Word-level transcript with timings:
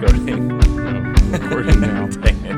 recording. 0.00 0.48
No, 0.48 0.58
recording 1.38 1.80
now. 1.80 2.08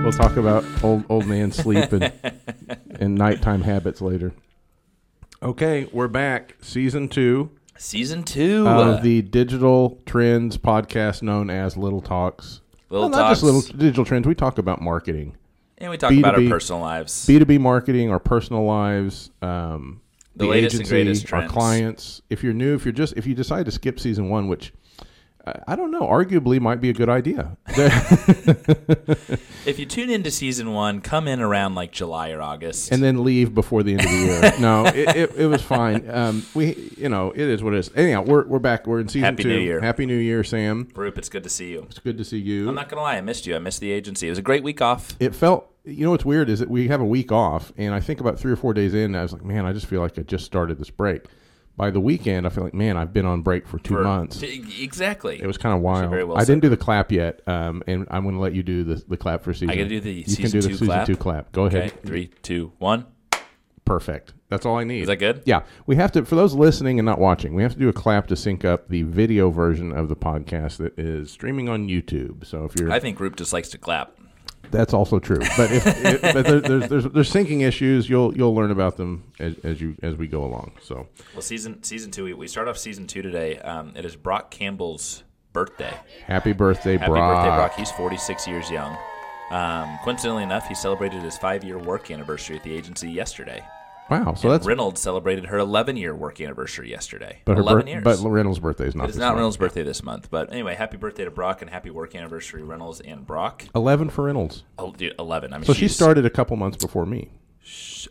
We'll 0.02 0.12
talk 0.12 0.36
about 0.36 0.64
old 0.82 1.04
old 1.08 1.26
man 1.26 1.52
sleep 1.52 1.92
and 1.92 2.12
and 3.00 3.14
nighttime 3.14 3.62
habits 3.62 4.00
later. 4.00 4.32
Okay, 5.42 5.88
we're 5.92 6.08
back. 6.08 6.56
Season 6.60 7.08
two 7.08 7.50
Season 7.76 8.22
two. 8.24 8.66
of 8.66 9.02
the 9.02 9.22
digital 9.22 10.00
trends 10.06 10.58
podcast 10.58 11.22
known 11.22 11.50
as 11.50 11.76
Little 11.76 12.00
Talks. 12.00 12.60
Little 12.90 13.08
Well, 13.10 13.18
not 13.18 13.30
just 13.30 13.42
little 13.42 13.60
digital 13.60 14.04
trends. 14.04 14.26
We 14.26 14.34
talk 14.34 14.58
about 14.58 14.80
marketing, 14.80 15.36
and 15.78 15.90
we 15.90 15.96
talk 15.96 16.12
about 16.12 16.34
our 16.34 16.40
B2B. 16.40 16.48
personal 16.50 16.80
lives. 16.80 17.26
B 17.26 17.38
two 17.38 17.44
B 17.44 17.58
marketing, 17.58 18.10
our 18.10 18.18
personal 18.18 18.64
lives, 18.64 19.30
um, 19.42 20.00
The 20.36 20.46
latest 20.46 20.76
and 20.76 20.88
greatest 20.88 21.32
our 21.32 21.40
trends. 21.40 21.52
clients. 21.52 22.22
If 22.30 22.42
you're 22.42 22.54
new, 22.54 22.74
if 22.74 22.84
you're 22.84 22.92
just 22.92 23.14
if 23.16 23.26
you 23.26 23.34
decide 23.34 23.66
to 23.66 23.70
skip 23.72 24.00
season 24.00 24.28
one, 24.28 24.48
which 24.48 24.72
I 25.66 25.76
don't 25.76 25.90
know, 25.90 26.02
arguably 26.02 26.60
might 26.60 26.80
be 26.80 26.90
a 26.90 26.92
good 26.92 27.08
idea. 27.08 27.56
if 29.66 29.78
you 29.78 29.86
tune 29.86 30.10
into 30.10 30.30
season 30.30 30.72
one, 30.72 31.00
come 31.00 31.28
in 31.28 31.40
around 31.40 31.74
like 31.74 31.92
July 31.92 32.30
or 32.30 32.40
August. 32.42 32.92
and 32.92 33.02
then 33.02 33.24
leave 33.24 33.54
before 33.54 33.82
the 33.82 33.92
end 33.92 34.00
of 34.04 34.10
the 34.10 34.16
year. 34.16 34.52
no, 34.60 34.86
it, 34.86 35.16
it, 35.16 35.36
it 35.36 35.46
was 35.46 35.62
fine. 35.62 36.08
Um, 36.10 36.44
we, 36.54 36.92
you 36.96 37.08
know, 37.08 37.30
it 37.30 37.40
is 37.40 37.62
what 37.62 37.74
it 37.74 37.78
is. 37.78 37.90
Anyhow, 37.94 38.22
we're 38.22 38.46
we're 38.46 38.58
back. 38.58 38.86
We're 38.86 39.00
in 39.00 39.08
season 39.08 39.24
Happy 39.24 39.42
two. 39.42 39.48
New 39.50 39.58
Year. 39.58 39.80
Happy 39.80 40.06
New 40.06 40.16
Year, 40.16 40.42
Sam. 40.44 40.88
Roop, 40.94 41.18
it's 41.18 41.28
good 41.28 41.42
to 41.44 41.50
see 41.50 41.70
you. 41.70 41.86
It's 41.90 41.98
good 41.98 42.18
to 42.18 42.24
see 42.24 42.38
you. 42.38 42.68
I'm 42.68 42.74
not 42.74 42.88
gonna 42.88 43.02
lie, 43.02 43.16
I 43.16 43.20
missed 43.20 43.46
you. 43.46 43.54
I 43.56 43.58
missed 43.58 43.80
the 43.80 43.90
agency. 43.90 44.26
It 44.26 44.30
was 44.30 44.38
a 44.38 44.42
great 44.42 44.62
week 44.62 44.80
off. 44.82 45.14
it 45.20 45.34
felt. 45.34 45.72
You 45.84 46.04
know 46.04 46.10
what's 46.10 46.24
weird 46.24 46.50
is 46.50 46.58
that 46.58 46.68
we 46.68 46.88
have 46.88 47.00
a 47.00 47.04
week 47.06 47.32
off, 47.32 47.72
and 47.78 47.94
I 47.94 48.00
think 48.00 48.20
about 48.20 48.38
three 48.38 48.52
or 48.52 48.56
four 48.56 48.74
days 48.74 48.92
in, 48.92 49.16
I 49.16 49.22
was 49.22 49.32
like, 49.32 49.42
man, 49.42 49.64
I 49.64 49.72
just 49.72 49.86
feel 49.86 50.02
like 50.02 50.18
I 50.18 50.22
just 50.22 50.44
started 50.44 50.78
this 50.78 50.90
break. 50.90 51.24
By 51.78 51.90
the 51.90 52.00
weekend, 52.00 52.44
I 52.44 52.50
feel 52.50 52.64
like, 52.64 52.74
man, 52.74 52.96
I've 52.96 53.12
been 53.12 53.24
on 53.24 53.42
break 53.42 53.68
for 53.68 53.78
two 53.78 53.94
For- 53.94 54.02
months. 54.02 54.38
T- 54.40 54.64
Exactly. 54.82 55.40
It 55.40 55.46
was 55.46 55.56
kind 55.56 55.74
of 55.76 55.80
wild. 55.80 56.10
well 56.10 56.36
I 56.36 56.40
said. 56.40 56.46
didn't 56.48 56.62
do 56.62 56.68
the 56.70 56.76
clap 56.76 57.12
yet, 57.12 57.40
um, 57.46 57.84
and 57.86 58.04
I'm 58.10 58.24
going 58.24 58.34
to 58.34 58.40
let 58.40 58.52
you 58.52 58.64
do 58.64 58.82
the, 58.82 58.96
the 59.08 59.16
clap 59.16 59.44
for 59.44 59.54
season. 59.54 59.70
I 59.70 59.76
gotta 59.76 59.88
do 59.88 60.00
the 60.00 60.12
you 60.12 60.24
season 60.24 60.42
can 60.42 60.50
do 60.50 60.60
the 60.60 60.68
two 60.68 60.74
season 60.74 60.86
clap? 60.88 61.06
two 61.06 61.16
clap. 61.16 61.52
Go 61.52 61.62
okay. 61.66 61.78
ahead. 61.78 62.02
Three, 62.02 62.30
two, 62.42 62.72
one. 62.78 63.06
Perfect. 63.84 64.34
That's 64.50 64.66
all 64.66 64.76
I 64.76 64.84
need. 64.84 65.02
Is 65.02 65.06
that 65.06 65.16
good? 65.16 65.42
Yeah, 65.46 65.62
we 65.86 65.96
have 65.96 66.12
to. 66.12 66.24
For 66.24 66.34
those 66.34 66.52
listening 66.54 66.98
and 66.98 67.06
not 67.06 67.18
watching, 67.18 67.54
we 67.54 67.62
have 67.62 67.72
to 67.74 67.78
do 67.78 67.88
a 67.88 67.92
clap 67.92 68.26
to 68.26 68.36
sync 68.36 68.64
up 68.64 68.88
the 68.88 69.04
video 69.04 69.48
version 69.50 69.92
of 69.92 70.08
the 70.08 70.16
podcast 70.16 70.76
that 70.78 70.98
is 70.98 71.30
streaming 71.30 71.68
on 71.68 71.88
YouTube. 71.88 72.44
So 72.44 72.64
if 72.64 72.78
you're, 72.78 72.90
I 72.90 72.98
think 72.98 73.20
Roop 73.20 73.36
just 73.36 73.52
likes 73.52 73.68
to 73.70 73.78
clap. 73.78 74.14
That's 74.70 74.94
also 74.94 75.18
true. 75.18 75.38
But 75.56 75.70
if, 75.70 75.86
if 76.04 76.22
but 76.22 76.46
there, 76.46 76.60
there's, 76.60 76.88
there's 76.88 77.04
there's 77.04 77.32
syncing 77.32 77.62
issues, 77.62 78.08
you'll 78.08 78.36
you'll 78.36 78.54
learn 78.54 78.70
about 78.70 78.96
them 78.96 79.24
as, 79.38 79.54
as 79.64 79.80
you 79.80 79.96
as 80.02 80.16
we 80.16 80.26
go 80.26 80.44
along. 80.44 80.72
So 80.82 81.08
Well, 81.34 81.42
season 81.42 81.82
season 81.82 82.10
two. 82.10 82.24
We, 82.24 82.34
we 82.34 82.48
start 82.48 82.68
off 82.68 82.78
season 82.78 83.06
two 83.06 83.22
today. 83.22 83.58
Um, 83.58 83.92
it 83.96 84.04
is 84.04 84.16
Brock 84.16 84.50
Campbell's 84.50 85.24
birthday. 85.52 85.94
happy 86.26 86.52
birthday, 86.52 86.96
Happy 86.96 87.10
Brock. 87.10 87.44
birthday, 87.44 87.56
Brock. 87.56 87.74
He's 87.74 87.90
46 87.90 88.46
years 88.46 88.70
young. 88.70 88.96
Um, 89.50 89.98
coincidentally 90.04 90.42
enough, 90.42 90.68
he 90.68 90.74
celebrated 90.74 91.22
his 91.22 91.38
five 91.38 91.64
year 91.64 91.78
work 91.78 92.10
anniversary 92.10 92.56
at 92.56 92.62
the 92.62 92.72
agency 92.72 93.10
yesterday. 93.10 93.62
Wow. 94.10 94.34
So 94.34 94.50
that's 94.50 94.66
Reynolds 94.66 95.00
celebrated 95.00 95.46
her 95.46 95.58
11 95.58 95.96
year 95.96 96.14
work 96.14 96.40
anniversary 96.40 96.90
yesterday. 96.90 97.40
but 97.44 97.58
11 97.58 97.84
bir- 97.84 97.90
years. 97.90 98.04
but 98.04 98.18
Reynolds' 98.28 98.58
birthday 98.58 98.86
is 98.86 98.94
not. 98.94 99.08
it's 99.08 99.18
not 99.18 99.28
month. 99.28 99.36
Reynolds' 99.36 99.56
birthday 99.58 99.82
this 99.82 100.02
month. 100.02 100.30
But 100.30 100.52
anyway, 100.52 100.74
happy 100.74 100.96
birthday 100.96 101.24
to 101.24 101.30
Brock 101.30 101.60
and 101.62 101.70
happy 101.70 101.90
work 101.90 102.14
anniversary, 102.14 102.62
Reynolds 102.62 103.00
and 103.00 103.26
Brock. 103.26 103.64
Eleven 103.74 104.08
for 104.10 104.24
Reynolds. 104.24 104.64
Oh, 104.78 104.92
dude, 104.92 105.14
11. 105.18 105.52
I 105.52 105.58
mean, 105.58 105.64
So 105.64 105.72
she 105.74 105.88
started 105.88 106.24
a 106.24 106.30
couple 106.30 106.56
months 106.56 106.76
before 106.82 107.04
me. 107.06 107.30
Because 107.60 108.08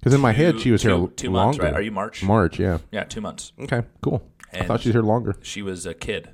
Because 0.00 0.12
in 0.12 0.20
my 0.20 0.32
head 0.32 0.60
she 0.60 0.70
was 0.70 0.82
two, 0.82 0.88
here 0.98 1.06
two 1.08 1.30
longer. 1.30 1.46
months, 1.46 1.58
right? 1.60 1.72
Are 1.72 1.80
you 1.82 1.90
March? 1.90 2.22
March, 2.22 2.58
yeah. 2.58 2.78
Yeah, 2.92 3.04
two 3.04 3.22
months. 3.22 3.52
Okay, 3.60 3.82
cool. 4.02 4.22
I 4.52 4.64
thought 4.64 4.80
she 4.82 4.88
was 4.90 4.94
here 4.94 5.02
longer. 5.02 5.36
She 5.42 5.62
was 5.62 5.86
a 5.86 5.94
kid, 5.94 6.28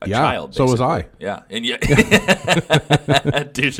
a, 0.00 0.08
Yeah, 0.08 0.18
child. 0.18 0.54
so 0.54 0.64
was. 0.64 0.80
I. 0.80 1.06
Yeah, 1.18 1.42
and 1.50 1.64
yeah, 1.66 1.76
touche. 3.52 3.76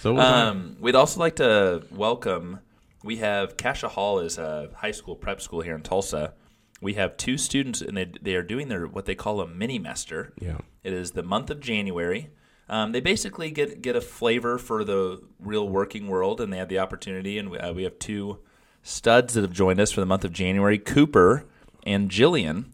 So 0.00 0.12
was 0.14 0.24
I. 0.24 0.46
Um, 0.48 0.76
we'd 0.80 0.94
also 0.94 1.20
like 1.20 1.36
to 1.36 1.84
welcome. 1.90 2.58
We 3.04 3.18
have 3.18 3.58
Cascia 3.58 3.90
Hall 3.90 4.18
is 4.18 4.38
a 4.38 4.70
high 4.76 4.90
school 4.90 5.14
prep 5.14 5.42
school 5.42 5.60
here 5.60 5.74
in 5.74 5.82
Tulsa. 5.82 6.32
We 6.80 6.94
have 6.94 7.18
two 7.18 7.36
students, 7.36 7.82
and 7.82 7.94
they 7.96 8.10
they 8.20 8.34
are 8.34 8.42
doing 8.42 8.68
their 8.68 8.86
what 8.86 9.04
they 9.04 9.14
call 9.14 9.42
a 9.42 9.46
mini 9.46 9.78
master. 9.78 10.32
Yeah. 10.40 10.58
It 10.82 10.94
is 10.94 11.10
the 11.10 11.22
month 11.22 11.50
of 11.50 11.60
January. 11.60 12.30
Um, 12.66 12.92
they 12.92 13.00
basically 13.00 13.50
get 13.50 13.82
get 13.82 13.94
a 13.94 14.00
flavor 14.00 14.56
for 14.56 14.84
the 14.84 15.22
real 15.38 15.68
working 15.68 16.08
world, 16.08 16.40
and 16.40 16.50
they 16.50 16.56
have 16.56 16.70
the 16.70 16.78
opportunity. 16.78 17.36
And 17.38 17.50
we, 17.50 17.58
uh, 17.58 17.74
we 17.74 17.82
have 17.82 17.98
two 17.98 18.38
studs 18.82 19.34
that 19.34 19.42
have 19.42 19.52
joined 19.52 19.80
us 19.80 19.92
for 19.92 20.00
the 20.00 20.06
month 20.06 20.24
of 20.24 20.32
January: 20.32 20.78
Cooper 20.78 21.44
and 21.84 22.10
Jillian. 22.10 22.70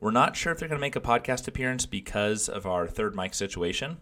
We're 0.00 0.12
not 0.12 0.36
sure 0.36 0.52
if 0.52 0.60
they're 0.60 0.68
going 0.68 0.80
to 0.80 0.80
make 0.80 0.96
a 0.96 1.00
podcast 1.00 1.48
appearance 1.48 1.86
because 1.86 2.48
of 2.48 2.66
our 2.66 2.86
third 2.86 3.16
mic 3.16 3.34
situation. 3.34 3.98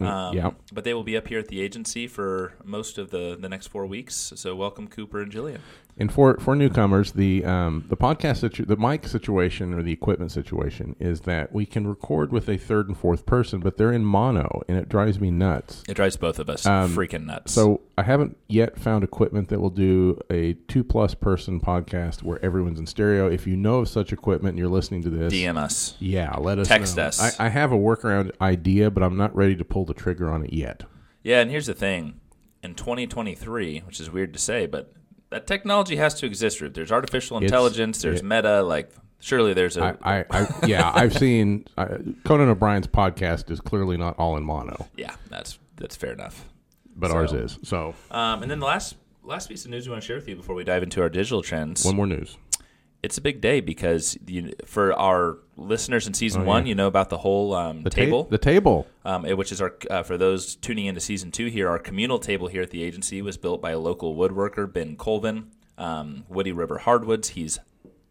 Um, 0.00 0.34
yeah. 0.36 0.50
But 0.72 0.84
they 0.84 0.94
will 0.94 1.04
be 1.04 1.16
up 1.16 1.28
here 1.28 1.38
at 1.38 1.48
the 1.48 1.60
agency 1.60 2.06
for 2.06 2.54
most 2.64 2.96
of 2.98 3.10
the, 3.10 3.36
the 3.38 3.48
next 3.48 3.66
four 3.68 3.84
weeks. 3.86 4.32
So 4.36 4.56
welcome, 4.56 4.88
Cooper 4.88 5.20
and 5.20 5.30
Jillian. 5.30 5.58
And 5.98 6.10
for 6.10 6.38
for 6.38 6.56
newcomers, 6.56 7.12
the 7.12 7.44
um, 7.44 7.84
the 7.88 7.96
podcast 7.96 8.38
situ- 8.38 8.64
the 8.64 8.76
mic 8.76 9.06
situation 9.06 9.74
or 9.74 9.82
the 9.82 9.92
equipment 9.92 10.32
situation 10.32 10.96
is 10.98 11.22
that 11.22 11.52
we 11.52 11.66
can 11.66 11.86
record 11.86 12.32
with 12.32 12.48
a 12.48 12.56
third 12.56 12.88
and 12.88 12.96
fourth 12.96 13.26
person, 13.26 13.60
but 13.60 13.76
they're 13.76 13.92
in 13.92 14.04
mono, 14.04 14.62
and 14.68 14.78
it 14.78 14.88
drives 14.88 15.20
me 15.20 15.30
nuts. 15.30 15.82
It 15.88 15.94
drives 15.94 16.16
both 16.16 16.38
of 16.38 16.48
us 16.48 16.64
Um, 16.64 16.94
freaking 16.94 17.26
nuts. 17.26 17.52
So 17.52 17.82
I 17.98 18.04
haven't 18.04 18.38
yet 18.48 18.78
found 18.78 19.04
equipment 19.04 19.48
that 19.48 19.60
will 19.60 19.68
do 19.68 20.18
a 20.30 20.54
two 20.68 20.84
plus 20.84 21.12
person 21.14 21.60
podcast 21.60 22.22
where 22.22 22.42
everyone's 22.42 22.78
in 22.78 22.86
stereo. 22.86 23.28
If 23.28 23.46
you 23.46 23.56
know 23.56 23.80
of 23.80 23.88
such 23.88 24.10
equipment 24.12 24.50
and 24.52 24.58
you're 24.58 24.68
listening 24.68 25.02
to 25.02 25.10
this, 25.10 25.32
DM 25.34 25.58
us. 25.58 25.96
yeah, 25.98 26.34
let 26.38 26.58
us 26.58 26.68
Text 26.68 26.96
know. 26.96 27.02
us. 27.02 27.38
I, 27.38 27.46
I 27.46 27.48
have 27.50 27.72
a 27.72 27.76
workaround 27.76 28.30
idea, 28.40 28.90
but 28.90 29.02
I'm 29.02 29.16
not 29.18 29.34
ready 29.36 29.56
to 29.56 29.64
pull 29.70 29.84
the 29.86 29.94
trigger 29.94 30.30
on 30.30 30.44
it 30.44 30.52
yet. 30.52 30.82
Yeah, 31.22 31.40
and 31.40 31.50
here's 31.50 31.66
the 31.66 31.74
thing. 31.74 32.20
In 32.62 32.74
2023, 32.74 33.80
which 33.86 34.00
is 34.00 34.10
weird 34.10 34.32
to 34.34 34.38
say, 34.38 34.66
but 34.66 34.92
that 35.30 35.46
technology 35.46 35.96
has 35.96 36.12
to 36.14 36.26
exist. 36.26 36.60
Roop. 36.60 36.74
There's 36.74 36.92
artificial 36.92 37.38
It's- 37.38 37.48
intelligence. 37.50 38.02
There's 38.02 38.20
it- 38.20 38.24
meta. 38.24 38.62
Like, 38.62 38.92
surely 39.20 39.54
there's 39.54 39.76
a. 39.78 39.96
I, 40.02 40.18
I, 40.18 40.24
I 40.30 40.66
yeah, 40.66 40.90
I've 40.94 41.16
seen 41.16 41.64
uh, 41.78 41.98
Conan 42.24 42.48
O'Brien's 42.50 42.86
podcast 42.86 43.50
is 43.50 43.60
clearly 43.60 43.96
not 43.96 44.18
all 44.18 44.36
in 44.36 44.42
mono, 44.44 44.88
yeah, 44.96 45.14
that's 45.30 45.58
that's 45.76 45.96
fair 45.96 46.12
enough. 46.12 46.44
but 46.94 47.10
So- 47.10 47.16
ours 47.16 47.32
is. 47.32 47.58
So 47.62 47.94
Um, 48.10 48.42
and 48.42 48.50
then 48.50 48.58
the 48.60 48.66
last 48.66 48.96
last 49.22 49.48
piece 49.48 49.64
of 49.64 49.70
news 49.70 49.86
we 49.86 49.92
want 49.92 50.02
to 50.02 50.06
share 50.06 50.16
with 50.16 50.28
you 50.28 50.36
before 50.36 50.54
we 50.54 50.64
dive 50.64 50.82
into 50.82 51.00
our 51.00 51.08
digital 51.08 51.40
trends. 51.42 51.84
one 51.84 51.96
more 51.96 52.06
news. 52.06 52.36
It's 53.02 53.16
a 53.18 53.20
big 53.20 53.40
day 53.40 53.60
because 53.60 54.16
you, 54.26 54.52
for 54.66 54.92
our 54.98 55.38
listeners 55.56 56.06
in 56.06 56.14
season 56.14 56.42
Oh, 56.42 56.44
one, 56.44 56.64
yeah. 56.64 56.70
you 56.70 56.74
know 56.74 56.86
about 56.86 57.08
the 57.10 57.18
whole 57.18 57.54
um, 57.54 57.82
The 57.82 57.90
ta- 57.90 57.96
table. 57.96 58.24
the 58.24 58.38
table. 58.38 58.86
um, 59.04 59.22
which 59.24 59.52
is 59.52 59.60
our 59.60 59.74
uh, 59.90 60.02
for 60.02 60.16
those 60.18 60.54
tuning 60.56 60.86
into 60.86 61.00
season 61.00 61.30
two 61.30 61.46
here. 61.46 61.68
Our 61.68 61.78
communal 61.78 62.18
table 62.18 62.48
here 62.48 62.62
at 62.62 62.70
the 62.70 62.82
agency 62.82 63.22
was 63.22 63.36
built 63.36 63.60
by 63.62 63.70
a 63.70 63.78
local 63.78 64.14
woodworker, 64.16 64.70
Ben 64.72 64.96
Colvin, 64.96 65.50
um, 65.78 66.24
Woody 66.28 66.52
River 66.52 66.78
Hardwoods. 66.78 67.30
He's 67.30 67.58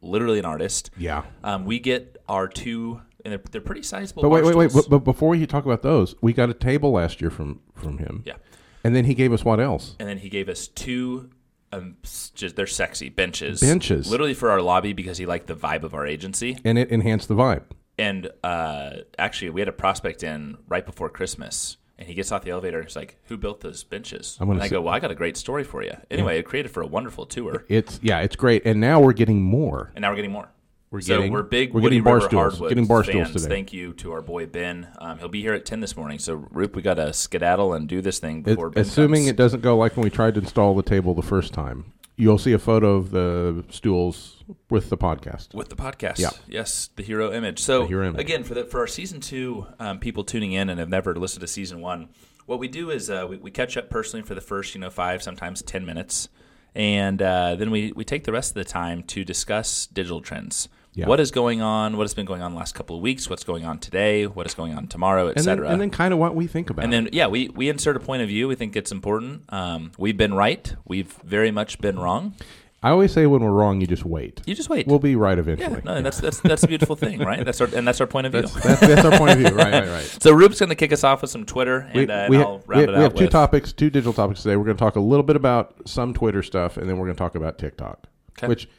literally 0.02 0.40
an 0.40 0.46
artist. 0.46 0.90
Yeah. 0.98 1.24
Um, 1.44 1.66
we 1.66 1.80
get 1.80 2.18
our 2.28 2.48
two, 2.48 3.02
and 3.26 3.32
they're, 3.34 3.42
they're 3.52 3.62
pretty 3.62 3.84
sizable. 3.84 4.22
But 4.24 4.30
wait, 4.30 4.44
wait, 4.46 4.56
wait. 4.56 4.72
But, 4.74 4.90
but 4.90 5.00
before 5.00 5.36
you 5.36 5.46
talk 5.46 5.66
about 5.66 5.82
those, 5.82 6.16
we 6.22 6.34
got 6.34 6.50
a 6.50 6.54
table 6.54 6.92
last 6.92 7.22
year 7.22 7.30
from 7.30 7.60
from 7.76 7.98
him. 8.00 8.24
yeah, 8.26 8.36
And 8.84 8.96
then 8.96 9.06
he 9.06 9.14
gave 9.14 9.32
us 9.34 9.44
what 9.46 9.60
else? 9.60 9.96
and 10.00 10.08
then 10.10 10.18
he 10.20 10.30
gave 10.30 10.50
us 10.50 10.68
two. 10.68 11.30
Um, 11.72 11.98
just 12.36 12.56
they're 12.56 12.66
sexy 12.66 13.10
benches, 13.10 13.62
Benches. 13.62 14.10
literally 14.10 14.34
for 14.34 14.50
our 14.50 14.62
lobby 14.62 14.94
because 14.94 15.18
he 15.20 15.26
liked 15.28 15.46
the 15.48 15.56
vibe 15.56 15.84
of 15.84 15.94
our 15.94 16.06
agency. 16.08 16.58
And 16.66 16.78
it 16.80 16.90
enhanced 16.90 17.28
the 17.28 17.36
vibe. 17.36 17.64
And 17.98 18.32
uh, 18.44 18.92
actually, 19.20 19.52
we 19.52 19.62
had 19.62 19.68
a 19.68 19.74
prospect 19.74 20.24
in 20.24 20.58
right 20.68 20.86
before 20.86 21.10
Christmas, 21.10 21.78
and 21.98 22.08
he 22.08 22.14
gets 22.16 22.32
off 22.32 22.44
the 22.44 22.50
elevator. 22.52 22.78
and 22.80 22.88
He's 22.88 22.96
like, 22.96 23.18
"Who 23.26 23.38
built 23.38 23.60
those 23.62 23.84
benches?" 23.84 24.38
I'm 24.40 24.50
and 24.50 24.60
I 24.62 24.64
sit- 24.66 24.72
go, 24.72 24.82
"Well, 24.82 24.94
I 24.94 25.00
got 25.00 25.12
a 25.12 25.16
great 25.16 25.38
story 25.38 25.64
for 25.64 25.84
you." 25.84 25.92
Anyway, 26.10 26.40
it 26.40 26.44
created 26.46 26.70
for 26.72 26.82
a 26.82 26.88
wonderful 26.88 27.26
tour, 27.26 27.66
It's 27.68 28.00
yeah, 28.02 28.20
it's 28.22 28.36
great. 28.38 28.66
And 28.66 28.80
now 28.80 29.00
we're 29.02 29.14
getting 29.14 29.42
more. 29.42 29.92
and 29.96 30.02
now 30.02 30.10
we're 30.12 30.16
getting 30.16 30.32
more. 30.32 30.50
We're 30.92 31.02
so 31.02 31.18
getting- 31.18 31.32
we're 31.32 31.44
big. 31.44 31.72
we're 31.74 31.82
Woody 31.82 31.98
getting 31.98 32.04
bar 32.06 32.22
stools. 32.22 32.60
Getting 32.60 32.88
bar 32.88 33.04
stools 33.04 33.32
today. 33.32 33.48
Thank 33.48 33.74
you 33.74 33.94
to 33.94 34.12
our 34.12 34.22
boy 34.24 34.48
Ben. 34.48 34.88
Um, 34.98 35.20
he'll 35.20 35.28
be 35.28 35.42
here 35.42 35.54
at 35.54 35.66
ten 35.66 35.82
this 35.82 35.96
morning. 35.96 36.18
So, 36.18 36.48
Roop, 36.50 36.76
we 36.76 36.82
got 36.82 36.96
to 36.96 37.14
skedaddle 37.14 37.74
and 37.74 37.88
do 37.88 38.02
this 38.02 38.18
thing 38.18 38.40
It- 38.40 38.44
before 38.46 38.72
Ben 38.72 38.82
assuming 38.82 39.22
comes. 39.22 39.28
it 39.30 39.36
doesn't 39.36 39.62
go 39.62 39.78
like 39.78 39.96
when 39.96 40.04
we 40.04 40.10
tried 40.10 40.34
to 40.34 40.40
install 40.40 40.74
the 40.76 40.82
table 40.84 41.14
the 41.14 41.22
first 41.22 41.54
time. 41.54 41.94
You'll 42.16 42.40
see 42.40 42.52
a 42.54 42.60
photo 42.60 42.96
of 42.96 43.12
the 43.12 43.64
stools 43.70 44.44
with 44.70 44.90
the 44.90 44.98
podcast. 44.98 45.54
with 45.54 45.70
the 45.70 45.76
podcast. 45.76 46.18
Yeah. 46.20 46.32
Yes, 46.50 46.90
the 46.96 47.04
hero 47.04 47.32
image. 47.32 47.60
So 47.60 47.86
hero 47.88 48.08
image. 48.08 48.20
again, 48.20 48.44
for 48.44 48.56
the 48.56 48.66
for 48.66 48.80
our 48.82 48.88
season 48.88 49.22
two 49.22 49.68
um, 49.80 50.00
people 50.00 50.24
tuning 50.24 50.52
in 50.54 50.70
and 50.70 50.80
have 50.80 50.90
never 50.90 51.16
listened 51.16 51.42
to 51.42 51.48
season 51.48 51.80
one, 51.82 52.10
what 52.48 52.60
we 52.60 52.68
do 52.68 52.90
is 52.90 53.10
uh, 53.12 53.28
we, 53.30 53.38
we 53.38 53.52
catch 53.52 53.78
up 53.78 53.90
personally 53.92 54.26
for 54.26 54.34
the 54.36 54.42
first 54.42 54.74
you 54.76 54.82
know 54.82 54.90
five 54.90 55.22
sometimes 55.24 55.62
ten 55.62 55.86
minutes, 55.86 56.28
and 56.76 57.22
uh, 57.22 57.56
then 57.56 57.72
we 57.72 57.94
we 57.96 58.04
take 58.04 58.24
the 58.26 58.34
rest 58.34 58.52
of 58.52 58.56
the 58.56 58.66
time 58.70 59.04
to 59.04 59.24
discuss 59.24 59.86
digital 59.88 60.20
trends. 60.20 60.68
Yeah. 60.94 61.08
What 61.08 61.20
is 61.20 61.32
going 61.32 61.62
on? 61.62 61.98
What 61.98 62.04
has 62.04 62.14
been 62.14 62.26
going 62.26 62.42
on 62.42 62.52
the 62.52 62.58
last 62.58 62.74
couple 62.76 62.96
of 62.96 63.02
weeks? 63.02 63.30
What's 63.30 63.44
going 63.44 63.64
on 63.66 63.80
today? 63.80 64.26
What 64.26 64.46
is 64.48 64.54
going 64.54 64.74
on 64.74 64.88
tomorrow, 64.88 65.28
And 65.28 65.38
etc. 65.38 65.70
and 65.70 65.80
then 65.80 65.92
kind 65.92 66.14
of 66.14 66.20
what 66.20 66.36
we 66.36 66.48
think 66.48 66.70
about. 66.70 66.84
And 66.84 66.92
then, 66.92 67.10
yeah, 67.12 67.28
we, 67.28 67.48
we 67.50 67.70
insert 67.70 67.96
a 67.96 68.00
point 68.00 68.22
of 68.22 68.28
view. 68.28 68.48
We 68.48 68.56
think 68.56 68.76
it's 68.76 68.92
important. 68.92 69.44
Um, 69.50 69.92
we've 69.98 70.18
been 70.18 70.34
right. 70.34 70.76
We've 70.86 71.12
very 71.24 71.52
much 71.52 71.80
been 71.80 72.00
wrong. 72.00 72.34
I 72.82 72.92
always 72.92 73.12
say 73.12 73.26
when 73.26 73.44
we're 73.44 73.52
wrong, 73.52 73.82
you 73.82 73.88
just 73.88 74.06
wait. 74.06 74.42
You 74.46 74.56
just 74.56 74.70
wait. 74.70 74.88
We'll 74.88 75.00
be 75.00 75.16
right 75.18 75.38
eventually. 75.38 75.70
yeah, 75.70 75.82
no, 75.84 75.96
and 75.96 76.06
that's 76.06 76.22
that's 76.22 76.40
that's 76.40 76.64
a 76.64 76.68
beautiful 76.68 76.96
thing, 76.96 77.20
right? 77.32 77.44
That's 77.44 77.60
our 77.60 77.68
and 77.76 77.86
that's 77.86 78.00
our 78.00 78.08
point 78.08 78.28
of 78.28 78.32
view. 78.32 78.44
that's, 78.44 78.54
that's, 78.54 78.80
that's 78.80 79.06
our 79.06 79.18
point 79.18 79.32
of 79.32 79.38
view. 79.40 79.50
Right, 79.50 79.74
right, 79.74 79.90
right. 79.90 80.04
So 80.22 80.32
Roop's 80.32 80.60
going 80.60 80.70
to 80.70 80.76
kick 80.76 80.94
us 80.94 81.04
off 81.04 81.22
with 81.22 81.30
some 81.30 81.46
Twitter, 81.46 81.90
We, 81.94 82.04
and, 82.04 82.12
uh, 82.12 82.14
and 82.14 82.30
we, 82.30 82.38
I'll 82.38 82.60
we, 82.60 82.76
round 82.76 82.80
have, 82.82 82.90
it 82.90 82.92
we 82.92 82.96
out 82.96 83.02
have 83.02 83.14
two 83.16 83.24
with 83.26 83.32
topics, 83.32 83.74
two 83.74 83.90
digital 83.90 84.14
topics 84.14 84.44
today. 84.44 84.56
We're 84.56 84.64
going 84.64 84.78
to 84.78 84.82
talk 84.82 84.96
a 84.96 85.02
little 85.02 85.24
bit 85.24 85.36
about 85.36 85.76
some 85.90 86.14
Twitter 86.14 86.42
stuff, 86.42 86.78
and 86.78 86.90
then 86.90 86.98
we're 86.98 87.08
going 87.08 87.18
to 87.18 87.22
talk 87.22 87.36
about 87.36 87.58
TikTok. 87.58 88.08
Okay. 88.38 88.48
Which, 88.48 88.70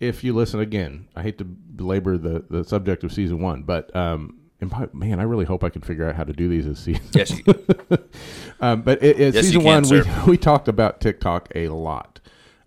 if 0.00 0.22
you 0.24 0.34
listen 0.34 0.60
again, 0.60 1.08
I 1.16 1.22
hate 1.22 1.38
to 1.38 1.44
belabor 1.44 2.18
the, 2.18 2.44
the 2.50 2.64
subject 2.64 3.04
of 3.04 3.12
season 3.12 3.40
one, 3.40 3.62
but 3.62 3.94
um, 3.96 4.38
and 4.60 4.70
by- 4.70 4.88
man, 4.92 5.20
I 5.20 5.24
really 5.24 5.44
hope 5.44 5.62
I 5.64 5.68
can 5.70 5.82
figure 5.82 6.08
out 6.08 6.14
how 6.16 6.24
to 6.24 6.32
do 6.32 6.48
these 6.48 6.66
as 6.66 6.78
season. 6.78 7.02
yes, 7.12 7.30
you, 7.38 7.54
Um, 8.60 8.82
but 8.82 9.02
it, 9.02 9.20
it, 9.20 9.34
Yes, 9.34 9.46
season 9.46 9.60
can, 9.62 9.82
one, 9.82 9.88
we, 9.88 10.02
we 10.32 10.36
talked 10.38 10.68
about 10.68 11.00
TikTok 11.00 11.50
a 11.54 11.68
lot. 11.68 12.20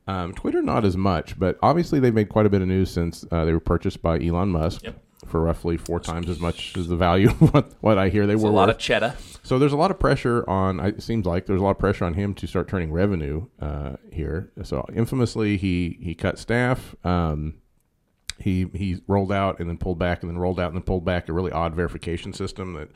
Um, 0.08 0.34
Twitter, 0.34 0.62
not 0.62 0.86
as 0.86 0.98
much, 0.98 1.38
but 1.40 1.58
obviously 1.62 2.00
they've 2.00 2.14
made 2.14 2.30
quite 2.30 2.46
a 2.46 2.50
bit 2.50 2.62
of 2.62 2.68
news 2.68 2.90
since 2.92 3.26
uh, 3.32 3.46
they 3.46 3.54
were 3.54 3.60
purchased 3.60 4.02
by 4.02 4.20
Elon 4.20 4.50
Musk 4.50 4.84
Yep. 4.84 5.04
For 5.30 5.42
roughly 5.42 5.78
four 5.78 6.00
times 6.00 6.30
as 6.30 6.40
much 6.40 6.76
as 6.78 6.88
the 6.88 6.96
value 6.96 7.30
of 7.42 7.54
what, 7.54 7.74
what 7.82 7.98
I 7.98 8.10
hear 8.10 8.26
they 8.28 8.34
it's 8.34 8.44
a 8.44 8.48
lot 8.48 8.68
worth. 8.68 8.76
of 8.78 8.82
cheddar. 8.82 9.16
So 9.44 9.58
there's 9.58 9.74
a 9.74 9.78
lot 9.78 9.92
of 9.92 10.00
pressure 10.00 10.48
on. 10.50 10.80
It 10.80 11.02
seems 11.02 11.26
like 11.26 11.46
there's 11.46 11.62
a 11.62 11.64
lot 11.64 11.72
of 11.72 11.80
pressure 11.80 12.06
on 12.06 12.14
him 12.14 12.34
to 12.36 12.48
start 12.48 12.68
turning 12.68 12.92
revenue 12.92 13.48
uh, 13.62 13.96
here. 14.12 14.52
So 14.64 14.86
infamously, 14.94 15.58
he 15.58 15.98
he 16.02 16.14
cut 16.16 16.38
staff. 16.38 16.96
Um, 17.06 17.56
he 18.38 18.68
he 18.74 19.02
rolled 19.08 19.32
out 19.32 19.60
and 19.60 19.70
then 19.70 19.78
pulled 19.78 20.00
back 20.00 20.22
and 20.24 20.30
then 20.32 20.38
rolled 20.38 20.60
out 20.60 20.68
and 20.68 20.76
then 20.76 20.84
pulled 20.84 21.06
back 21.06 21.30
a 21.30 21.34
really 21.34 21.52
odd 21.52 21.74
verification 21.76 22.34
system 22.34 22.74
that 22.74 22.90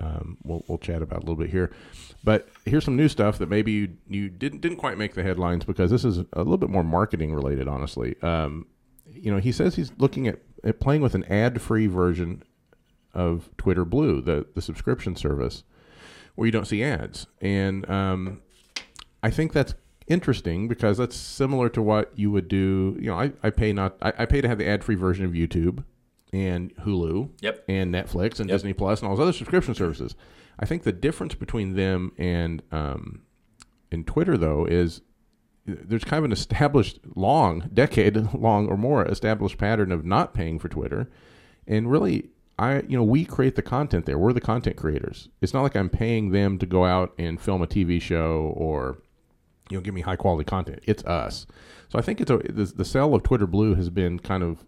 um, 0.00 0.38
we'll 0.42 0.64
we'll 0.68 0.78
chat 0.78 1.02
about 1.02 1.18
a 1.18 1.20
little 1.20 1.36
bit 1.36 1.50
here. 1.50 1.70
But 2.24 2.48
here's 2.64 2.84
some 2.84 2.96
new 2.96 3.08
stuff 3.08 3.38
that 3.38 3.48
maybe 3.48 3.72
you, 3.72 3.96
you 4.08 4.28
didn't 4.28 4.60
didn't 4.60 4.78
quite 4.78 4.98
make 4.98 5.14
the 5.14 5.22
headlines 5.22 5.64
because 5.64 5.90
this 5.90 6.04
is 6.04 6.18
a 6.18 6.38
little 6.38 6.58
bit 6.58 6.70
more 6.70 6.84
marketing 6.84 7.34
related, 7.34 7.68
honestly. 7.68 8.16
Um, 8.22 8.66
you 9.10 9.32
know, 9.32 9.38
he 9.38 9.52
says 9.52 9.74
he's 9.74 9.92
looking 9.98 10.28
at 10.28 10.40
playing 10.80 11.02
with 11.02 11.14
an 11.14 11.24
ad 11.24 11.60
free 11.60 11.86
version 11.86 12.42
of 13.14 13.50
Twitter 13.56 13.84
Blue, 13.84 14.20
the 14.20 14.46
the 14.54 14.62
subscription 14.62 15.16
service, 15.16 15.64
where 16.34 16.46
you 16.46 16.52
don't 16.52 16.66
see 16.66 16.82
ads. 16.82 17.26
And 17.40 17.88
um, 17.90 18.42
I 19.22 19.30
think 19.30 19.52
that's 19.52 19.74
interesting 20.06 20.68
because 20.68 20.98
that's 20.98 21.16
similar 21.16 21.68
to 21.68 21.82
what 21.82 22.12
you 22.16 22.30
would 22.30 22.48
do. 22.48 22.96
You 23.00 23.08
know, 23.10 23.18
I, 23.20 23.32
I 23.42 23.50
pay 23.50 23.72
not 23.72 23.96
I, 24.02 24.12
I 24.18 24.26
pay 24.26 24.40
to 24.40 24.48
have 24.48 24.58
the 24.58 24.66
ad 24.68 24.84
free 24.84 24.94
version 24.94 25.24
of 25.24 25.32
YouTube 25.32 25.84
and 26.32 26.74
Hulu 26.76 27.30
Yep. 27.40 27.64
and 27.68 27.92
Netflix 27.94 28.38
and 28.40 28.48
Yep. 28.48 28.54
Disney 28.56 28.72
Plus 28.74 29.00
and 29.00 29.08
all 29.08 29.16
those 29.16 29.22
other 29.22 29.32
subscription 29.32 29.74
services. 29.74 30.14
I 30.58 30.66
think 30.66 30.82
the 30.82 30.92
difference 30.92 31.34
between 31.34 31.74
them 31.74 32.12
and 32.18 32.62
um, 32.72 33.22
and 33.90 34.06
Twitter 34.06 34.36
though 34.36 34.64
is 34.66 35.00
there's 35.68 36.04
kind 36.04 36.18
of 36.18 36.24
an 36.24 36.32
established 36.32 36.98
long 37.14 37.68
decade 37.72 38.16
long 38.34 38.68
or 38.68 38.76
more 38.76 39.04
established 39.04 39.58
pattern 39.58 39.92
of 39.92 40.04
not 40.04 40.34
paying 40.34 40.58
for 40.58 40.68
Twitter. 40.68 41.10
And 41.66 41.90
really 41.90 42.30
I 42.58 42.80
you 42.82 42.96
know 42.96 43.04
we 43.04 43.24
create 43.24 43.54
the 43.56 43.62
content 43.62 44.06
there. 44.06 44.18
We're 44.18 44.32
the 44.32 44.40
content 44.40 44.76
creators. 44.76 45.28
It's 45.40 45.54
not 45.54 45.62
like 45.62 45.76
I'm 45.76 45.90
paying 45.90 46.30
them 46.30 46.58
to 46.58 46.66
go 46.66 46.84
out 46.84 47.12
and 47.18 47.40
film 47.40 47.62
a 47.62 47.66
TV 47.66 48.00
show 48.00 48.52
or 48.56 48.98
you 49.70 49.76
know 49.76 49.82
give 49.82 49.94
me 49.94 50.00
high 50.00 50.16
quality 50.16 50.44
content. 50.44 50.80
It's 50.84 51.04
us. 51.04 51.46
So 51.90 51.98
I 51.98 52.02
think 52.02 52.20
it's 52.20 52.30
a 52.30 52.38
the, 52.38 52.64
the 52.64 52.84
sale 52.84 53.14
of 53.14 53.22
Twitter 53.22 53.46
Blue 53.46 53.74
has 53.74 53.90
been 53.90 54.18
kind 54.18 54.42
of 54.42 54.64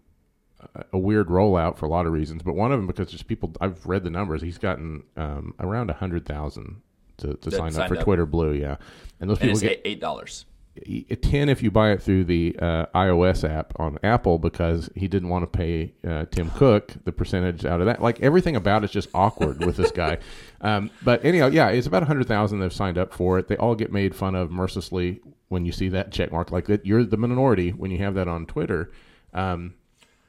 a- 0.75 0.85
a 0.93 0.97
weird 0.99 1.27
rollout 1.27 1.77
for 1.77 1.87
a 1.87 1.89
lot 1.89 2.05
of 2.05 2.13
reasons 2.13 2.43
but 2.43 2.53
one 2.53 2.71
of 2.71 2.77
them 2.77 2.85
because 2.85 3.09
just 3.09 3.27
people 3.27 3.51
I've 3.59 3.83
read 3.87 4.03
the 4.03 4.11
numbers 4.11 4.43
he's 4.43 4.59
gotten 4.59 5.03
um, 5.17 5.55
around 5.59 5.89
a 5.89 5.93
hundred 5.93 6.25
thousand 6.27 6.81
to, 7.17 7.33
to 7.35 7.51
sign 7.51 7.75
up 7.75 7.87
for 7.87 7.97
up. 7.97 8.03
Twitter 8.03 8.25
Blue 8.27 8.53
yeah. 8.53 8.77
And 9.19 9.29
those 9.29 9.39
And 9.39 9.49
people 9.49 9.59
get 9.61 9.81
eight 9.85 9.99
dollars. 9.99 10.45
Y- 10.87 11.05
10 11.21 11.49
if 11.49 11.61
you 11.63 11.71
buy 11.71 11.91
it 11.91 12.01
through 12.01 12.23
the 12.25 12.55
uh, 12.59 12.85
iOS 12.95 13.47
app 13.49 13.73
on 13.79 13.97
Apple 14.03 14.39
because 14.39 14.89
he 14.95 15.07
didn't 15.07 15.29
want 15.29 15.43
to 15.43 15.57
pay 15.57 15.93
uh, 16.07 16.25
Tim 16.31 16.49
Cook 16.51 16.93
the 17.05 17.11
percentage 17.11 17.65
out 17.65 17.79
of 17.81 17.87
that. 17.87 18.01
Like 18.01 18.19
everything 18.21 18.55
about 18.55 18.83
it's 18.83 18.93
just 18.93 19.09
awkward 19.13 19.63
with 19.65 19.77
this 19.77 19.91
guy. 19.91 20.17
Um, 20.63 20.91
but 21.03 21.25
anyhow, 21.25 21.47
yeah, 21.47 21.69
it's 21.69 21.87
about 21.87 22.03
100,000 22.03 22.59
that 22.59 22.65
have 22.65 22.71
signed 22.71 22.95
up 22.99 23.11
for 23.13 23.39
it. 23.39 23.47
They 23.47 23.57
all 23.57 23.73
get 23.73 23.91
made 23.91 24.13
fun 24.13 24.35
of 24.35 24.51
mercilessly 24.51 25.19
when 25.49 25.65
you 25.65 25.71
see 25.71 25.89
that 25.89 26.11
check 26.11 26.31
mark 26.31 26.51
like 26.51 26.65
that. 26.67 26.85
You're 26.85 27.03
the 27.03 27.17
minority 27.17 27.71
when 27.71 27.89
you 27.89 27.97
have 27.97 28.13
that 28.13 28.27
on 28.27 28.45
Twitter. 28.45 28.91
Um, 29.33 29.73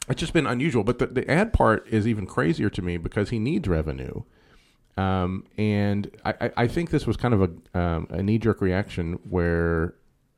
it's 0.09 0.19
just 0.21 0.33
been 0.33 0.47
unusual. 0.47 0.85
But 0.85 0.99
the, 1.01 1.07
the 1.09 1.31
ad 1.31 1.53
part 1.53 1.87
is 1.87 2.09
even 2.09 2.25
crazier 2.25 2.71
to 2.71 2.81
me 2.81 2.97
because 2.97 3.29
he 3.29 3.39
needs 3.39 3.69
revenue. 3.69 4.23
Um, 4.97 5.45
and 5.59 6.11
I, 6.25 6.35
I- 6.41 6.53
I 6.57 6.67
think 6.67 6.89
this 6.89 7.07
was 7.07 7.19
kind 7.19 7.35
of 7.35 7.43
a, 7.75 7.79
um, 7.79 8.07
a 8.09 8.23
knee 8.23 8.39
jerk 8.39 8.63
reaction 8.63 9.19
where 9.29 9.93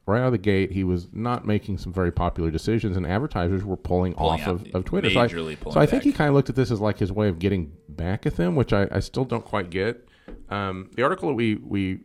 right 0.07 0.21
out 0.21 0.27
of 0.27 0.33
the 0.33 0.39
gate 0.39 0.71
he 0.73 0.85
was 0.85 1.09
not 1.13 1.47
making 1.47 1.79
some 1.79 1.93
very 1.93 2.13
popular 2.13 2.51
decisions 2.51 2.97
and 2.97 3.07
advertisers 3.07 3.65
were 3.65 3.77
pulling, 3.77 4.13
Pulling 4.15 4.43
off 4.43 4.47
of, 4.47 4.67
of 4.75 4.85
Twitter. 4.85 5.09
So 5.11 5.21
I, 5.21 5.27
so 5.29 5.81
I 5.81 5.87
think 5.87 5.91
back. 5.91 6.03
he 6.03 6.13
kind 6.13 6.29
of 6.29 6.35
looked 6.35 6.51
at 6.51 6.57
this 6.57 6.71
as 6.71 6.81
like 6.81 6.99
his 6.99 7.11
way 7.11 7.29
of 7.29 7.39
getting 7.39 7.73
back 7.89 8.27
at 8.27 8.37
them, 8.37 8.55
which 8.55 8.73
I, 8.73 8.87
I 8.91 9.01
still 9.01 9.25
don't 9.25 9.45
quite 9.45 9.71
get. 9.71 10.07
Um, 10.51 10.91
the 10.95 11.03
article 11.03 11.29
that 11.31 11.35
we, 11.35 11.55
we 11.57 12.01